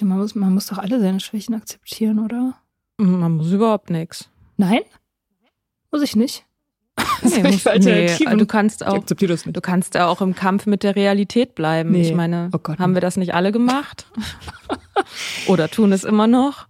[0.00, 2.56] Man muss, man muss doch alle seine Schwächen akzeptieren, oder?
[2.96, 4.28] Man muss überhaupt nichts.
[4.56, 4.80] Nein?
[5.92, 6.44] Muss ich nicht?
[7.22, 11.92] Nee, muss, nee, du kannst auch, du kannst auch im Kampf mit der Realität bleiben.
[11.92, 12.02] Nee.
[12.02, 14.06] Ich meine, oh Gott, haben wir das nicht alle gemacht?
[15.46, 16.66] Oder tun es immer noch?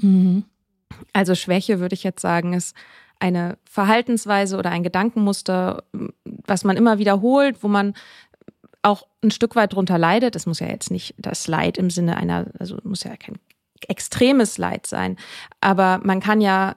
[0.00, 0.44] Mhm.
[1.12, 2.76] Also Schwäche würde ich jetzt sagen, ist
[3.18, 5.84] eine Verhaltensweise oder ein Gedankenmuster,
[6.24, 7.94] was man immer wiederholt, wo man
[8.82, 10.36] auch ein Stück weit drunter leidet.
[10.36, 13.38] Es muss ja jetzt nicht das Leid im Sinne einer, also muss ja kein
[13.88, 15.16] extremes Leid sein,
[15.60, 16.76] aber man kann ja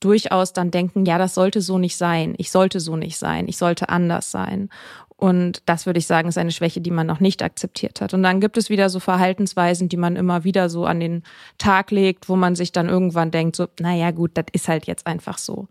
[0.00, 3.56] durchaus dann denken, ja, das sollte so nicht sein, ich sollte so nicht sein, ich
[3.56, 4.68] sollte anders sein.
[5.16, 8.14] Und das würde ich sagen, ist eine Schwäche, die man noch nicht akzeptiert hat.
[8.14, 11.22] Und dann gibt es wieder so Verhaltensweisen, die man immer wieder so an den
[11.56, 15.06] Tag legt, wo man sich dann irgendwann denkt, so, naja, gut, das ist halt jetzt
[15.06, 15.68] einfach so.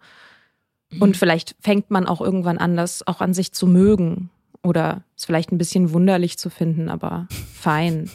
[1.00, 1.14] Und mhm.
[1.14, 4.30] vielleicht fängt man auch irgendwann an, das auch an sich zu mögen.
[4.64, 8.10] Oder es vielleicht ein bisschen wunderlich zu finden, aber fein.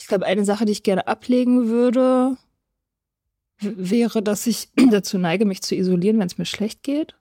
[0.00, 2.36] Ich glaube, eine Sache, die ich gerne ablegen würde,
[3.60, 7.14] wäre, dass ich dazu neige, mich zu isolieren, wenn es mir schlecht geht.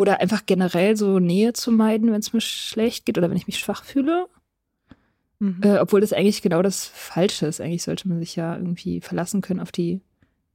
[0.00, 3.46] Oder einfach generell so Nähe zu meiden, wenn es mir schlecht geht oder wenn ich
[3.46, 4.28] mich schwach fühle.
[5.40, 5.60] Mhm.
[5.62, 7.60] Äh, obwohl das eigentlich genau das Falsche ist.
[7.60, 10.00] Eigentlich sollte man sich ja irgendwie verlassen können auf die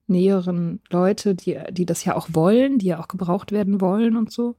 [0.08, 4.32] näheren Leute, die, die das ja auch wollen, die ja auch gebraucht werden wollen und
[4.32, 4.56] so.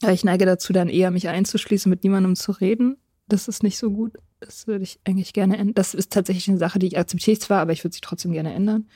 [0.00, 2.98] Aber ich neige dazu, dann eher mich einzuschließen, mit niemandem zu reden.
[3.26, 4.12] Das ist nicht so gut.
[4.38, 5.74] Das würde ich eigentlich gerne ändern.
[5.74, 8.54] Das ist tatsächlich eine Sache, die ich akzeptiere zwar, aber ich würde sie trotzdem gerne
[8.54, 8.88] ändern.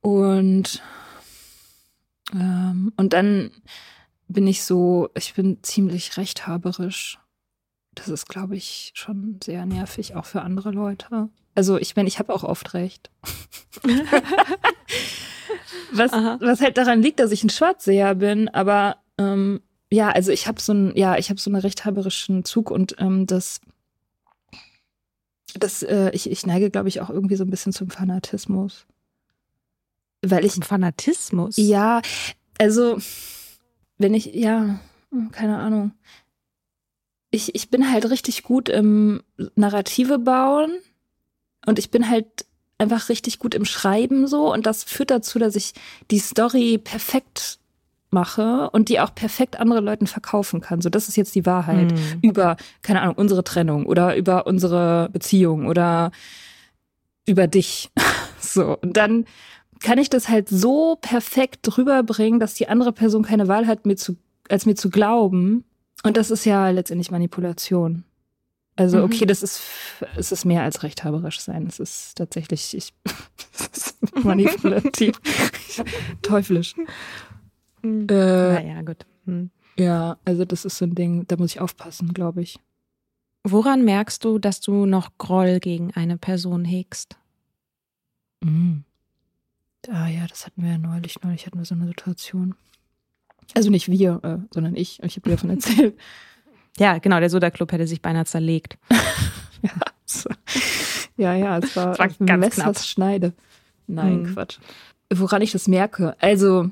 [0.00, 0.82] Und
[2.34, 3.50] ähm, und dann
[4.28, 7.18] bin ich so, ich bin ziemlich rechthaberisch.
[7.94, 11.30] Das ist, glaube ich, schon sehr nervig, auch für andere Leute.
[11.54, 13.10] Also ich meine, ich habe auch oft recht.
[15.92, 19.60] was, was halt daran liegt, dass ich ein Schwarzseher bin, aber ähm,
[19.90, 23.26] ja, also ich habe so ein, ja, ich habe so einen rechthaberischen Zug und ähm,
[23.26, 23.60] das,
[25.54, 28.86] das, äh, ich, ich neige, glaube ich, auch irgendwie so ein bisschen zum Fanatismus.
[30.22, 30.52] Weil ich.
[30.52, 31.56] Zum Fanatismus?
[31.56, 32.02] Ja,
[32.58, 32.98] also,
[33.98, 34.80] wenn ich, ja,
[35.32, 35.92] keine Ahnung.
[37.30, 39.22] Ich, ich bin halt richtig gut im
[39.54, 40.70] Narrative bauen
[41.66, 42.46] und ich bin halt
[42.78, 45.74] einfach richtig gut im Schreiben so und das führt dazu, dass ich
[46.10, 47.58] die Story perfekt
[48.10, 50.80] mache und die auch perfekt anderen Leuten verkaufen kann.
[50.80, 52.18] So, das ist jetzt die Wahrheit mhm.
[52.22, 56.10] über, keine Ahnung, unsere Trennung oder über unsere Beziehung oder
[57.26, 57.90] über dich.
[58.40, 59.26] so, und dann
[59.80, 63.96] kann ich das halt so perfekt rüberbringen, dass die andere Person keine Wahl hat, mir
[63.96, 64.16] zu,
[64.48, 65.64] als mir zu glauben.
[66.04, 68.04] Und das ist ja letztendlich Manipulation.
[68.76, 69.04] Also, mhm.
[69.04, 69.60] okay, das ist,
[70.16, 71.66] es ist mehr als rechthaberisch sein.
[71.66, 72.94] Es ist tatsächlich, ich,
[74.22, 75.20] manipulativ,
[76.22, 76.76] teuflisch.
[77.82, 78.06] Mhm.
[78.08, 79.04] Äh, naja, gut.
[79.24, 79.50] Mhm.
[79.76, 82.60] Ja, also das ist so ein Ding, da muss ich aufpassen, glaube ich.
[83.44, 87.16] Woran merkst du, dass du noch Groll gegen eine Person hegst?
[88.40, 88.84] Mhm.
[89.86, 91.22] Ah ja, das hatten wir ja neulich.
[91.22, 92.54] Neulich hatten wir so eine Situation.
[93.54, 95.02] Also nicht wir, äh, sondern ich.
[95.02, 95.98] Ich habe dir davon erzählt.
[96.78, 98.78] Ja, genau, der Soda-Club hätte sich beinahe zerlegt.
[99.62, 99.72] ja,
[100.04, 100.30] so.
[101.16, 102.78] ja, ja, es war, es war ganz knapp.
[102.78, 103.32] Schneide.
[103.88, 104.34] Nein, hm.
[104.34, 104.58] Quatsch.
[105.12, 106.14] Woran ich das merke?
[106.20, 106.70] Also,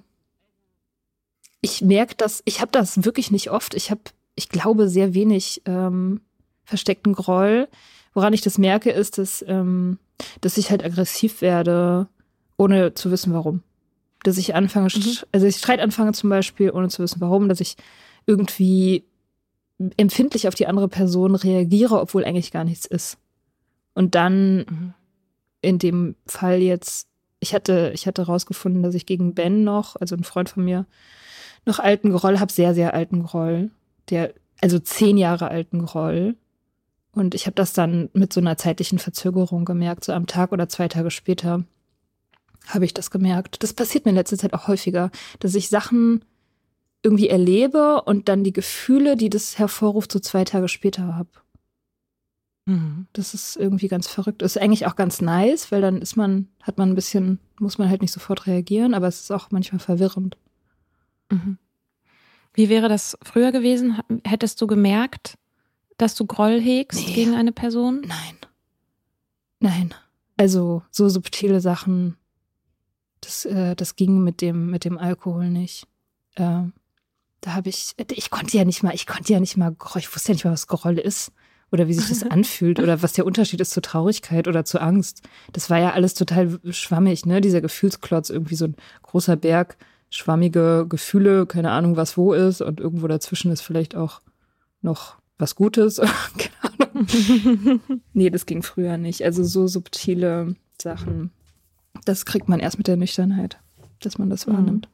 [1.61, 3.75] ich merke das, ich habe das wirklich nicht oft.
[3.75, 4.03] Ich habe,
[4.37, 6.21] ich glaube, sehr wenig ähm,
[6.65, 7.67] versteckten Groll.
[8.15, 9.99] Woran ich das merke, ist, dass, ähm,
[10.41, 12.09] dass ich halt aggressiv werde,
[12.57, 13.63] ohne zu wissen, warum.
[14.23, 15.19] Dass ich anfange, mhm.
[15.33, 17.77] also ich Streit anfange zum Beispiel, ohne zu wissen, warum, dass ich
[18.27, 19.05] irgendwie
[19.97, 23.19] empfindlich auf die andere Person reagiere, obwohl eigentlich gar nichts ist.
[23.95, 24.95] Und dann mhm.
[25.61, 27.09] in dem Fall jetzt,
[27.41, 30.87] ich hatte, ich hatte rausgefunden, dass ich gegen Ben noch, also ein Freund von mir,
[31.67, 33.71] noch alten Groll habe, sehr, sehr alten Groll.
[34.11, 36.37] Der, also zehn Jahre alten Groll.
[37.13, 40.69] Und ich habe das dann mit so einer zeitlichen Verzögerung gemerkt, so am Tag oder
[40.69, 41.65] zwei Tage später
[42.67, 43.63] habe ich das gemerkt.
[43.63, 46.25] Das passiert mir in letzter Zeit auch häufiger, dass ich Sachen
[47.03, 51.31] irgendwie erlebe und dann die Gefühle, die das hervorruft, so zwei Tage später habe.
[52.67, 53.07] Mhm.
[53.13, 54.43] Das ist irgendwie ganz verrückt.
[54.43, 57.89] Ist eigentlich auch ganz nice, weil dann ist man, hat man ein bisschen, muss man
[57.89, 60.37] halt nicht sofort reagieren, aber es ist auch manchmal verwirrend.
[61.31, 61.59] Mhm.
[62.53, 64.01] Wie wäre das früher gewesen?
[64.25, 65.39] Hättest du gemerkt,
[65.99, 67.15] dass du Groll hegst nee.
[67.15, 68.03] gegen eine Person?
[68.07, 68.37] Nein.
[69.61, 69.95] Nein.
[70.37, 72.17] Also so subtile Sachen,
[73.27, 75.87] das, äh, das ging mit dem, mit dem Alkohol nicht.
[76.35, 76.63] Äh,
[77.41, 80.33] da habe ich, ich konnte ja nicht mal, ich konnte ja nicht mal, ich wusste
[80.33, 81.33] ja nicht mal, was Groll ist
[81.71, 85.23] oder wie sich das anfühlt oder was der Unterschied ist zur Traurigkeit oder zur Angst.
[85.53, 87.41] Das war ja alles total schwammig, ne?
[87.41, 89.77] Dieser Gefühlsklotz, irgendwie so ein großer Berg
[90.09, 94.23] schwammige Gefühle, keine Ahnung, was wo ist und irgendwo dazwischen ist vielleicht auch
[94.81, 96.01] noch was Gutes.
[96.39, 97.81] keine Ahnung.
[98.13, 99.23] nee, das ging früher nicht.
[99.23, 101.31] Also so subtile Sachen,
[102.07, 103.59] das kriegt man erst mit der Nüchternheit,
[104.01, 104.53] dass man das mhm.
[104.53, 104.89] wahrnimmt.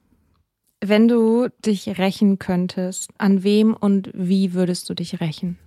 [0.81, 5.59] Wenn du dich rächen könntest, an wem und wie würdest du dich rächen?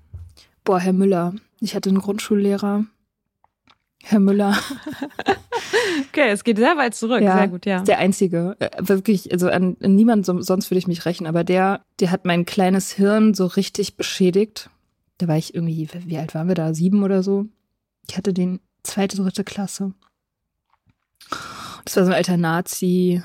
[0.65, 1.33] Boah, Herr Müller.
[1.61, 2.85] Ich hatte einen Grundschullehrer,
[4.03, 4.57] Herr Müller.
[6.09, 7.21] okay, es geht sehr weit zurück.
[7.21, 7.81] Ja, sehr gut, ja.
[7.81, 8.55] Der einzige.
[8.59, 12.25] Äh, wirklich, also an, an niemand sonst würde ich mich rächen, aber der, der hat
[12.25, 14.69] mein kleines Hirn so richtig beschädigt.
[15.17, 16.73] Da war ich irgendwie, wie alt waren wir da?
[16.73, 17.45] Sieben oder so.
[18.07, 19.93] Ich hatte den zweite, dritte Klasse.
[21.85, 23.21] Das war so ein alter Nazi.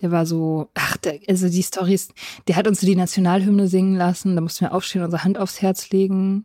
[0.00, 2.08] Der war so, ach, der, also die Stories,
[2.46, 4.36] der hat uns so die Nationalhymne singen lassen.
[4.36, 6.44] Da mussten wir aufstehen, unsere Hand aufs Herz legen.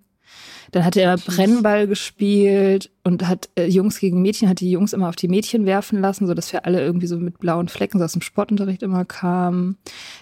[0.72, 5.08] Dann hat er Brennball gespielt und hat äh, Jungs gegen Mädchen, hat die Jungs immer
[5.08, 8.06] auf die Mädchen werfen lassen, so dass wir alle irgendwie so mit blauen Flecken so
[8.06, 9.78] aus dem Sportunterricht immer kamen.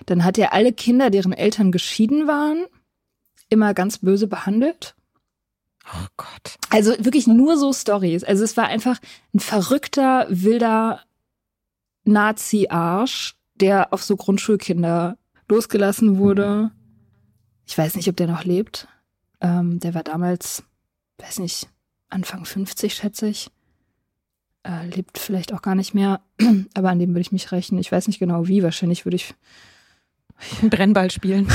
[0.07, 2.65] Dann hat er alle Kinder, deren Eltern geschieden waren,
[3.49, 4.95] immer ganz böse behandelt.
[5.85, 6.57] Oh Gott.
[6.69, 8.23] Also wirklich nur so Stories.
[8.23, 8.99] Also es war einfach
[9.33, 11.01] ein verrückter, wilder
[12.03, 15.17] Nazi-Arsch, der auf so Grundschulkinder
[15.47, 16.71] losgelassen wurde.
[17.65, 18.87] Ich weiß nicht, ob der noch lebt.
[19.41, 20.63] Ähm, der war damals,
[21.17, 21.67] weiß nicht,
[22.09, 23.49] Anfang 50, schätze ich.
[24.63, 26.21] Äh, lebt vielleicht auch gar nicht mehr,
[26.75, 27.79] aber an dem würde ich mich rächen.
[27.79, 29.33] Ich weiß nicht genau wie, wahrscheinlich würde ich
[30.61, 31.47] Brennball spielen.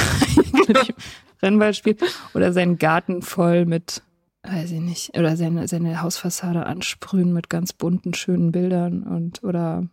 [1.41, 1.99] Brennball spielen
[2.35, 4.03] oder seinen Garten voll mit,
[4.51, 9.87] weiß ich nicht, oder seine, seine Hausfassade ansprühen mit ganz bunten, schönen Bildern und oder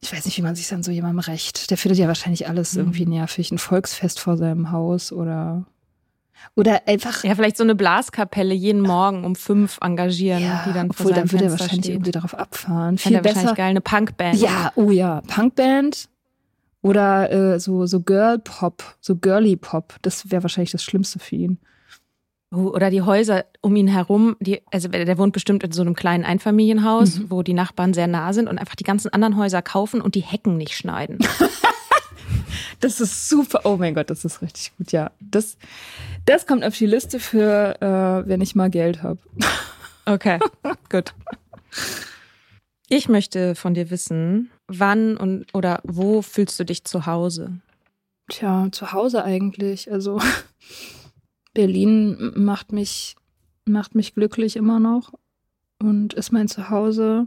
[0.00, 1.70] ich weiß nicht, wie man sich dann so jemandem rächt.
[1.70, 2.80] Der findet ja wahrscheinlich alles mhm.
[2.80, 3.50] irgendwie nervig.
[3.50, 5.64] Ein Volksfest vor seinem Haus oder
[6.54, 7.24] Oder einfach.
[7.24, 11.32] Ja, vielleicht so eine Blaskapelle jeden Morgen um fünf engagieren, Ja, die dann obwohl, dann
[11.32, 11.94] würde er wahrscheinlich steht.
[11.94, 12.98] irgendwie darauf abfahren.
[12.98, 13.56] Viel er wahrscheinlich besser.
[13.56, 14.38] geil, eine Punkband.
[14.38, 16.08] Ja, oh ja, Punkband
[16.82, 19.96] oder äh, so so Girl Pop, so Girly Pop.
[20.02, 21.58] Das wäre wahrscheinlich das Schlimmste für ihn.
[22.52, 26.24] Oder die Häuser um ihn herum, die, also der wohnt bestimmt in so einem kleinen
[26.24, 27.30] Einfamilienhaus, Mhm.
[27.30, 30.20] wo die Nachbarn sehr nah sind und einfach die ganzen anderen Häuser kaufen und die
[30.22, 31.18] Hecken nicht schneiden.
[32.80, 33.62] Das ist super.
[33.64, 34.92] Oh mein Gott, das ist richtig gut.
[34.92, 35.56] Ja, das
[36.26, 39.18] das kommt auf die Liste für, äh, wenn ich mal Geld habe.
[40.08, 40.38] Okay,
[40.90, 41.14] gut.
[42.88, 47.58] Ich möchte von dir wissen, wann und oder wo fühlst du dich zu Hause?
[48.30, 49.90] Tja, zu Hause eigentlich.
[49.90, 50.20] Also
[51.56, 53.16] Berlin macht mich
[53.64, 55.12] macht mich glücklich immer noch
[55.80, 57.26] und ist mein Zuhause.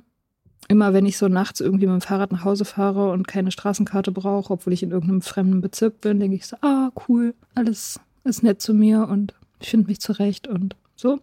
[0.68, 4.12] Immer wenn ich so nachts irgendwie mit dem Fahrrad nach Hause fahre und keine Straßenkarte
[4.12, 8.44] brauche, obwohl ich in irgendeinem fremden Bezirk bin, denke ich so, ah, cool, alles ist
[8.44, 11.20] nett zu mir und ich finde mich zurecht und so.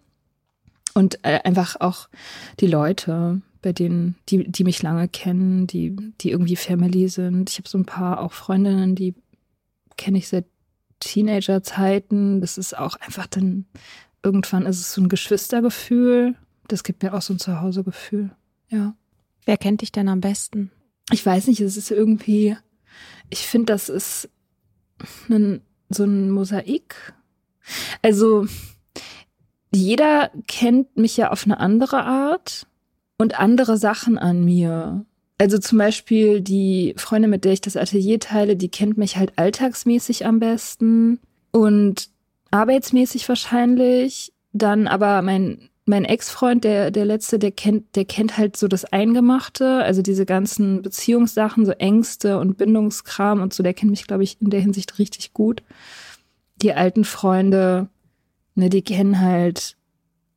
[0.95, 2.09] Und äh, einfach auch
[2.59, 7.51] die Leute, bei denen, die, die mich lange kennen, die, die irgendwie Family sind.
[7.51, 9.15] Ich habe so ein paar auch Freundinnen, die
[9.97, 10.47] kenne ich seit
[11.01, 12.41] Teenagerzeiten.
[12.41, 13.67] Das ist auch einfach dann,
[14.23, 16.35] irgendwann ist es so ein Geschwistergefühl.
[16.69, 18.31] Das gibt mir auch so ein Zuhausegefühl.
[18.69, 18.95] Ja.
[19.45, 20.71] Wer kennt dich denn am besten?
[21.13, 22.57] Ich weiß nicht, es ist irgendwie,
[23.31, 24.29] ich finde, das ist
[25.29, 27.15] ein, so ein Mosaik.
[28.03, 28.47] Also,
[29.73, 32.67] jeder kennt mich ja auf eine andere Art
[33.19, 35.05] und andere Sachen an mir.
[35.39, 39.35] Also zum Beispiel die Freundin, mit der ich das Atelier teile, die kennt mich halt
[39.37, 41.21] alltagsmäßig am besten
[41.51, 42.09] und
[42.51, 44.33] arbeitsmäßig wahrscheinlich.
[44.53, 48.87] Dann aber mein, mein Ex-Freund, der, der letzte, der kennt, der kennt halt so das
[48.87, 54.25] Eingemachte, also diese ganzen Beziehungssachen, so Ängste und Bindungskram und so, der kennt mich, glaube
[54.25, 55.63] ich, in der Hinsicht richtig gut.
[56.63, 57.89] Die alten Freunde,
[58.55, 59.77] ne, die kennen halt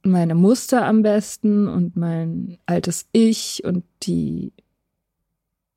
[0.03, 4.51] meine Muster am besten und mein altes Ich und die,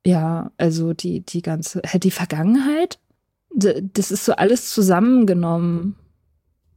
[0.05, 2.99] ja, also die, die ganze, die Vergangenheit.
[3.55, 5.95] Das ist so alles zusammengenommen,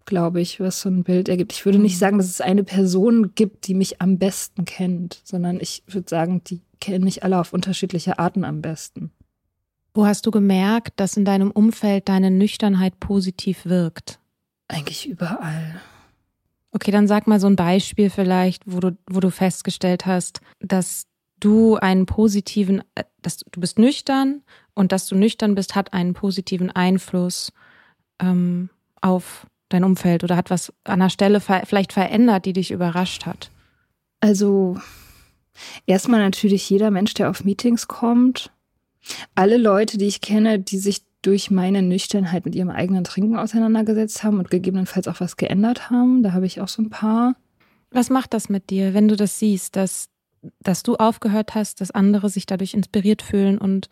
[0.04, 1.52] glaube ich, was so ein Bild ergibt.
[1.52, 5.58] Ich würde nicht sagen, dass es eine Person gibt, die mich am besten kennt, sondern
[5.60, 9.10] ich würde sagen, die kennen mich alle auf unterschiedliche Arten am besten.
[9.94, 14.20] Wo hast du gemerkt, dass in deinem Umfeld deine Nüchternheit positiv wirkt?
[14.68, 15.80] Eigentlich überall.
[16.70, 21.06] Okay, dann sag mal so ein Beispiel vielleicht, wo du, wo du festgestellt hast, dass
[21.40, 24.42] du einen positiven, äh, dass du, du bist nüchtern
[24.74, 27.52] und dass du nüchtern bist, hat einen positiven Einfluss
[28.20, 28.70] ähm,
[29.00, 33.26] auf dein Umfeld oder hat was an der Stelle ver vielleicht verändert, die dich überrascht
[33.26, 33.50] hat.
[34.20, 34.78] Also
[35.86, 38.52] erstmal natürlich jeder Mensch, der auf Meetings kommt.
[39.34, 44.22] Alle Leute, die ich kenne, die sich durch meine Nüchternheit mit ihrem eigenen Trinken auseinandergesetzt
[44.22, 46.22] haben und gegebenenfalls auch was geändert haben.
[46.22, 47.34] Da habe ich auch so ein paar.
[47.90, 50.08] Was macht das mit dir, wenn du das siehst, dass,
[50.60, 53.88] dass du aufgehört hast, dass andere sich dadurch inspiriert fühlen und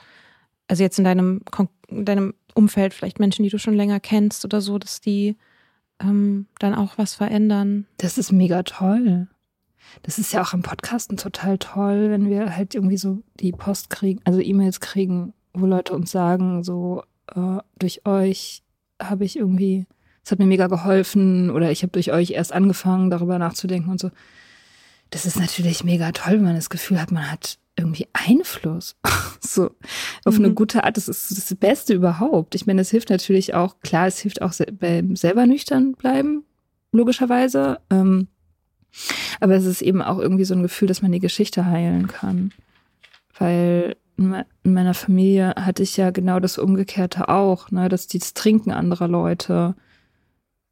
[0.69, 1.43] also jetzt in deinem,
[1.89, 5.37] in deinem Umfeld vielleicht Menschen, die du schon länger kennst oder so, dass die
[6.01, 7.87] ähm, dann auch was verändern?
[7.99, 9.29] Das ist mega toll.
[10.03, 13.91] Das ist ja auch am Podcasten total toll, wenn wir halt irgendwie so die Post
[13.91, 17.03] kriegen, also E-Mails kriegen, wo Leute uns sagen, so
[17.35, 18.63] äh, durch euch
[19.01, 19.87] habe ich irgendwie,
[20.25, 24.01] es hat mir mega geholfen oder ich habe durch euch erst angefangen, darüber nachzudenken und
[24.01, 24.11] so.
[25.15, 28.97] Das ist natürlich mega toll, wenn man das Gefühl hat, man hat irgendwie Einfluss.
[29.41, 29.71] so
[30.25, 30.57] auf eine Mhm.
[30.57, 30.97] gute Art.
[30.97, 32.57] Das ist das Beste überhaupt.
[32.57, 36.43] Ich meine, es hilft natürlich auch, klar, es hilft auch beim selber nüchtern bleiben,
[36.91, 37.79] logischerweise.
[37.91, 38.27] Ähm,
[39.39, 42.53] aber es ist eben auch irgendwie so ein Gefühl, dass man die Geschichte heilen kann.
[43.39, 48.73] Weil in meiner Familie hatte ich ja genau das Umgekehrte auch, ne, dass das Trinken
[48.73, 49.77] anderer Leute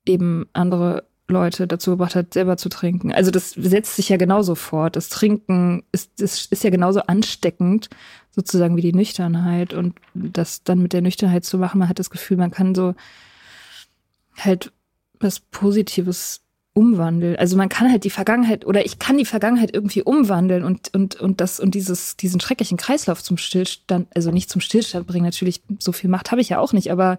[0.04, 3.12] eben andere Leute dazu gebracht hat, selber zu trinken.
[3.12, 4.96] Also das setzt sich ja genauso fort.
[4.96, 7.88] Das Trinken ist, ist, ist ja genauso ansteckend,
[8.30, 9.74] sozusagen wie die Nüchternheit.
[9.74, 12.94] Und das dann mit der Nüchternheit zu machen, man hat das Gefühl, man kann so
[14.36, 14.72] halt
[15.20, 16.42] was Positives
[16.74, 17.36] umwandeln.
[17.36, 21.20] Also man kann halt die Vergangenheit oder ich kann die Vergangenheit irgendwie umwandeln und und
[21.20, 25.24] und das und dieses diesen schrecklichen Kreislauf zum Stillstand, also nicht zum Stillstand bringen.
[25.24, 27.18] Natürlich so viel Macht habe ich ja auch nicht, aber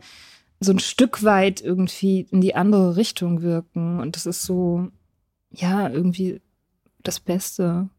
[0.64, 4.88] so ein Stück weit irgendwie in die andere Richtung wirken und das ist so
[5.52, 6.42] ja irgendwie
[7.04, 7.90] das Beste.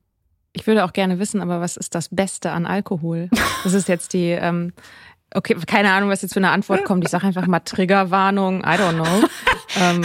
[0.53, 3.29] Ich würde auch gerne wissen, aber was ist das Beste an Alkohol?
[3.65, 4.73] Das ist jetzt die, ähm,
[5.35, 7.05] okay, keine Ahnung, was jetzt für eine Antwort kommt.
[7.05, 9.29] Ich sage einfach mal Triggerwarnung, I don't know.
[9.81, 10.05] ähm,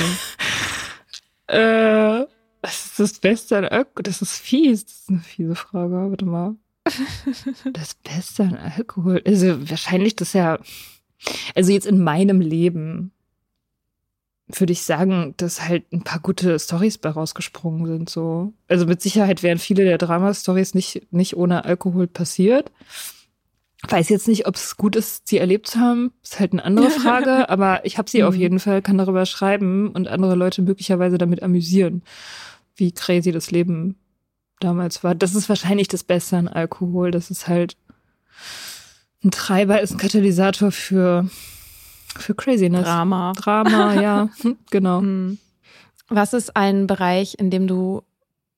[1.49, 2.26] Äh,
[2.62, 4.03] was ist das Beste an Alkohol?
[4.03, 4.86] Das ist fies.
[4.86, 6.10] Das ist eine fiese Frage.
[6.10, 6.55] Warte mal.
[7.74, 9.22] Das Beste an Alkohol.
[9.26, 10.60] Also wahrscheinlich das ja.
[11.55, 13.11] Also jetzt in meinem Leben
[14.47, 18.09] würde ich sagen, dass halt ein paar gute Stories bei rausgesprungen sind.
[18.09, 18.53] So.
[18.67, 22.72] Also mit Sicherheit wären viele der Drama-Stories nicht, nicht ohne Alkohol passiert.
[23.88, 26.11] Weiß jetzt nicht, ob es gut ist, sie erlebt zu haben.
[26.24, 28.41] Ist halt eine andere Frage, aber ich habe sie auf mhm.
[28.41, 32.01] jeden Fall, kann darüber schreiben und andere Leute möglicherweise damit amüsieren,
[32.76, 33.97] wie crazy das Leben
[34.59, 35.15] damals war.
[35.15, 37.11] Das ist wahrscheinlich das Beste an Alkohol.
[37.11, 37.78] Das ist halt
[39.24, 41.30] ein Treiber, ist ein Katalysator für
[42.17, 42.84] für Craziness.
[42.84, 43.34] Drama.
[43.34, 44.30] Drama, ja,
[44.72, 45.01] genau.
[45.01, 45.38] Hm.
[46.09, 48.01] Was ist ein Bereich, in dem du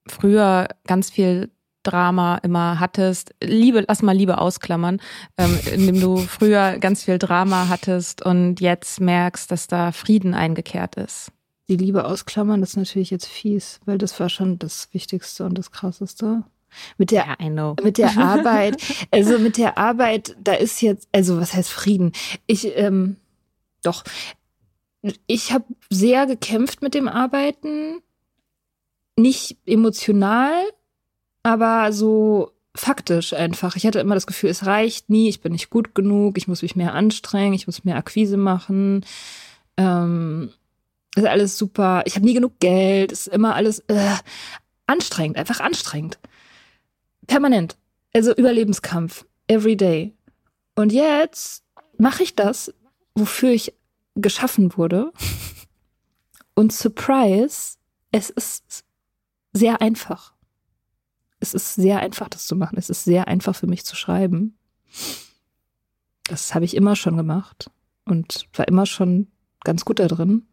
[0.08, 1.50] früher ganz viel
[1.84, 3.36] Drama immer hattest?
[3.44, 5.02] Liebe, lass mal Liebe ausklammern,
[5.38, 10.34] ähm, in dem du früher ganz viel Drama hattest und jetzt merkst, dass da Frieden
[10.34, 11.32] eingekehrt ist.
[11.68, 15.58] Die Liebe ausklammern, das ist natürlich jetzt fies, weil das war schon das Wichtigste und
[15.58, 16.44] das Krasseste.
[16.98, 21.54] Mit der, yeah, mit der Arbeit, also mit der Arbeit, da ist jetzt, also was
[21.54, 22.12] heißt Frieden?
[22.48, 23.18] Ich, ähm,
[23.84, 24.04] doch.
[25.26, 28.02] Ich habe sehr gekämpft mit dem Arbeiten.
[29.18, 30.54] Nicht emotional,
[31.44, 33.76] aber so faktisch einfach.
[33.76, 36.62] Ich hatte immer das Gefühl, es reicht nie, ich bin nicht gut genug, ich muss
[36.62, 39.06] mich mehr anstrengen, ich muss mehr Akquise machen.
[39.78, 40.52] Ähm,
[41.16, 42.04] ist alles super.
[42.06, 44.16] Ich habe nie genug Geld, ist immer alles äh,
[44.88, 46.20] anstrengend, einfach anstrengend.
[47.28, 47.78] Permanent.
[48.14, 49.26] Also Überlebenskampf.
[49.48, 50.14] Every day.
[50.76, 51.64] Und jetzt
[51.98, 52.74] mache ich das
[53.16, 53.74] wofür ich
[54.16, 55.12] geschaffen wurde.
[56.56, 57.78] Und Surprise,
[58.12, 58.84] es ist
[59.54, 60.34] sehr einfach.
[61.40, 62.78] Es ist sehr einfach, das zu machen.
[62.78, 64.58] Es ist sehr einfach für mich zu schreiben.
[66.26, 67.72] Das habe ich immer schon gemacht
[68.06, 69.28] und war immer schon
[69.64, 70.48] ganz gut da drin.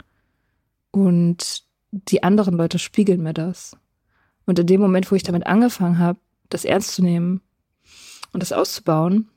[0.91, 3.77] Und die anderen Leute spiegeln mir das.
[4.47, 6.19] Und in dem Moment, wo ich damit angefangen habe,
[6.49, 7.41] das ernst zu nehmen
[8.33, 9.29] und das auszubauen,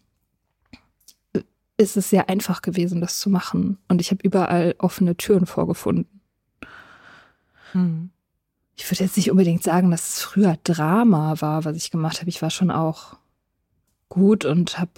[1.78, 3.78] ist es sehr einfach gewesen, das zu machen.
[3.88, 6.22] Und ich habe überall offene Türen vorgefunden.
[7.72, 8.12] Hm.
[8.76, 12.30] Ich würde jetzt nicht unbedingt sagen, dass es früher Drama war, was ich gemacht habe.
[12.30, 13.18] Ich war schon auch
[14.10, 14.92] gut und habe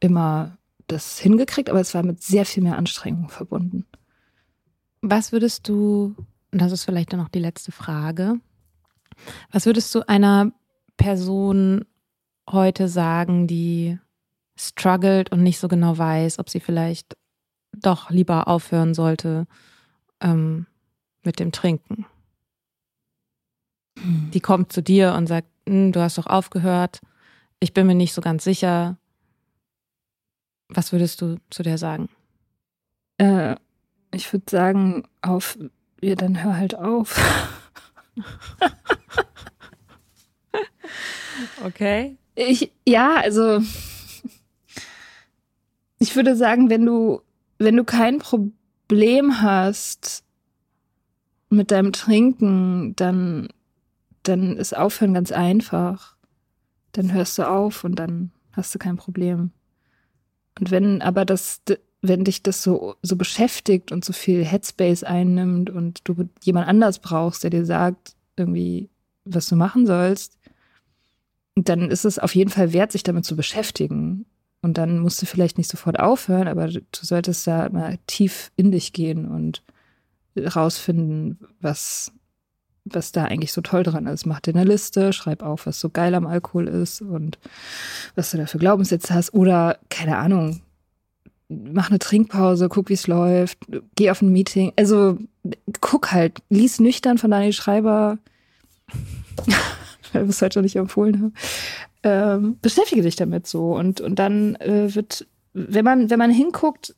[0.00, 0.56] immer
[0.86, 3.86] das hingekriegt, aber es war mit sehr viel mehr Anstrengung verbunden.
[5.00, 6.14] Was würdest du,
[6.50, 8.36] und das ist vielleicht dann noch die letzte Frage,
[9.50, 10.52] was würdest du einer
[10.96, 11.84] Person
[12.50, 13.98] heute sagen, die
[14.56, 17.16] struggelt und nicht so genau weiß, ob sie vielleicht
[17.72, 19.46] doch lieber aufhören sollte
[20.20, 20.66] ähm,
[21.24, 22.06] mit dem Trinken.
[23.98, 24.30] Hm.
[24.32, 27.00] Die kommt zu dir und sagt, hm, du hast doch aufgehört,
[27.60, 28.98] ich bin mir nicht so ganz sicher.
[30.68, 32.08] Was würdest du zu der sagen?
[33.18, 33.56] Äh,
[34.12, 35.58] ich würde sagen, auf,
[36.00, 37.20] ja, dann hör halt auf.
[41.64, 42.16] okay.
[42.34, 43.60] Ich, ja, also
[45.98, 47.20] ich würde sagen, wenn du,
[47.58, 50.24] wenn du kein Problem hast
[51.50, 53.48] mit deinem Trinken, dann,
[54.22, 56.16] dann ist Aufhören ganz einfach.
[56.92, 59.50] Dann hörst du auf und dann hast du kein Problem.
[60.58, 61.62] Und wenn aber das,
[62.02, 66.98] wenn dich das so, so beschäftigt und so viel Headspace einnimmt und du jemand anders
[66.98, 68.90] brauchst, der dir sagt, irgendwie,
[69.24, 70.38] was du machen sollst,
[71.54, 74.26] dann ist es auf jeden Fall wert, sich damit zu beschäftigen.
[74.62, 78.70] Und dann musst du vielleicht nicht sofort aufhören, aber du solltest da mal tief in
[78.70, 79.62] dich gehen und
[80.36, 82.12] rausfinden, was,
[82.84, 84.24] was da eigentlich so toll dran ist.
[84.24, 87.38] Mach dir eine Liste, schreib auf, was so geil am Alkohol ist und
[88.14, 89.34] was du da für Glaubenssätze hast.
[89.34, 90.62] Oder, keine Ahnung,
[91.48, 93.58] mach eine Trinkpause, guck, wie es läuft,
[93.96, 94.72] geh auf ein Meeting.
[94.76, 95.18] Also
[95.80, 98.18] guck halt, lies nüchtern von Daniel Schreiber,
[100.14, 101.34] weil wir es heute noch nicht empfohlen haben
[102.04, 106.94] ähm, beschäftige dich damit so und und dann äh, wird wenn man wenn man hinguckt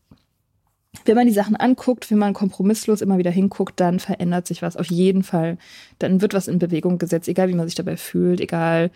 [1.04, 4.76] wenn man die Sachen anguckt, wenn man kompromisslos immer wieder hinguckt, dann verändert sich was
[4.76, 5.58] auf jeden Fall.
[5.98, 8.90] Dann wird was in Bewegung gesetzt, egal wie man sich dabei fühlt, egal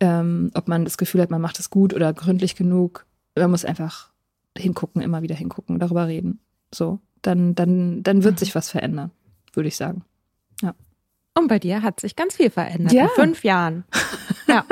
[0.00, 3.06] ähm, ob man das Gefühl hat, man macht es gut oder gründlich genug.
[3.34, 4.10] Man muss einfach
[4.56, 6.40] hingucken, immer wieder hingucken, darüber reden.
[6.74, 8.38] So, dann dann dann wird mhm.
[8.38, 9.10] sich was verändern,
[9.52, 10.04] würde ich sagen.
[11.36, 13.04] Und bei dir hat sich ganz viel verändert ja.
[13.04, 13.84] in fünf Jahren.
[14.48, 14.64] Ja.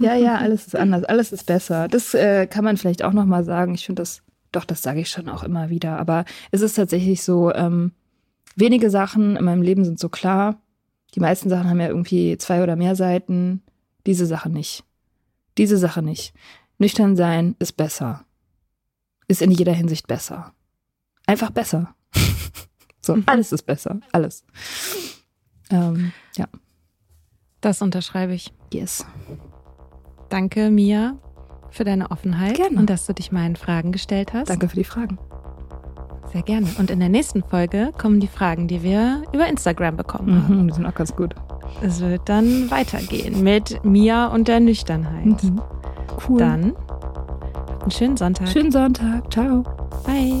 [0.00, 1.86] ja, ja, alles ist anders, alles ist besser.
[1.86, 3.72] Das äh, kann man vielleicht auch nochmal sagen.
[3.72, 5.96] Ich finde das, doch, das sage ich schon auch immer wieder.
[5.96, 7.92] Aber es ist tatsächlich so, ähm,
[8.56, 10.60] wenige Sachen in meinem Leben sind so klar.
[11.14, 13.62] Die meisten Sachen haben ja irgendwie zwei oder mehr Seiten.
[14.06, 14.84] Diese Sache nicht.
[15.58, 16.34] Diese Sache nicht.
[16.78, 18.24] Nüchtern sein ist besser.
[19.28, 20.52] Ist in jeder Hinsicht besser.
[21.26, 21.94] Einfach besser.
[23.00, 24.00] so, alles ist besser.
[24.10, 24.44] Alles.
[25.72, 26.46] Ähm, ja.
[27.60, 28.52] Das unterschreibe ich.
[28.72, 29.06] Yes.
[30.28, 31.14] Danke, Mia,
[31.70, 32.78] für deine Offenheit Gerne.
[32.78, 34.48] und dass du dich meinen Fragen gestellt hast.
[34.48, 35.18] Danke für die Fragen.
[36.32, 36.66] Sehr gerne.
[36.78, 40.62] Und in der nächsten Folge kommen die Fragen, die wir über Instagram bekommen haben.
[40.62, 41.34] Mhm, die sind auch ganz gut.
[41.82, 45.42] Es wird dann weitergehen mit Mia und der Nüchternheit.
[45.42, 45.60] Mhm.
[46.28, 46.38] Cool.
[46.38, 46.76] Dann
[47.82, 48.48] einen schönen Sonntag.
[48.48, 49.30] Schönen Sonntag.
[49.32, 49.62] Ciao.
[50.06, 50.40] Bye.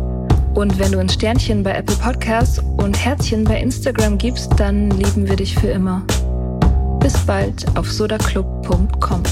[0.53, 5.27] Und wenn du ein Sternchen bei Apple Podcasts und Herzchen bei Instagram gibst, dann lieben
[5.27, 6.05] wir dich für immer.
[6.99, 9.23] Bis bald auf sodaclub.com.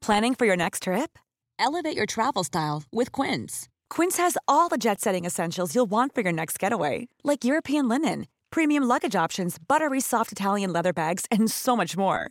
[0.00, 1.18] Planning for your next trip?
[1.58, 3.68] Elevate your travel style with Quince.
[3.90, 7.86] Quince has all the jet setting essentials you'll want for your next getaway, like European
[7.86, 12.30] linen, premium luggage options, buttery soft Italian leather bags, and so much more.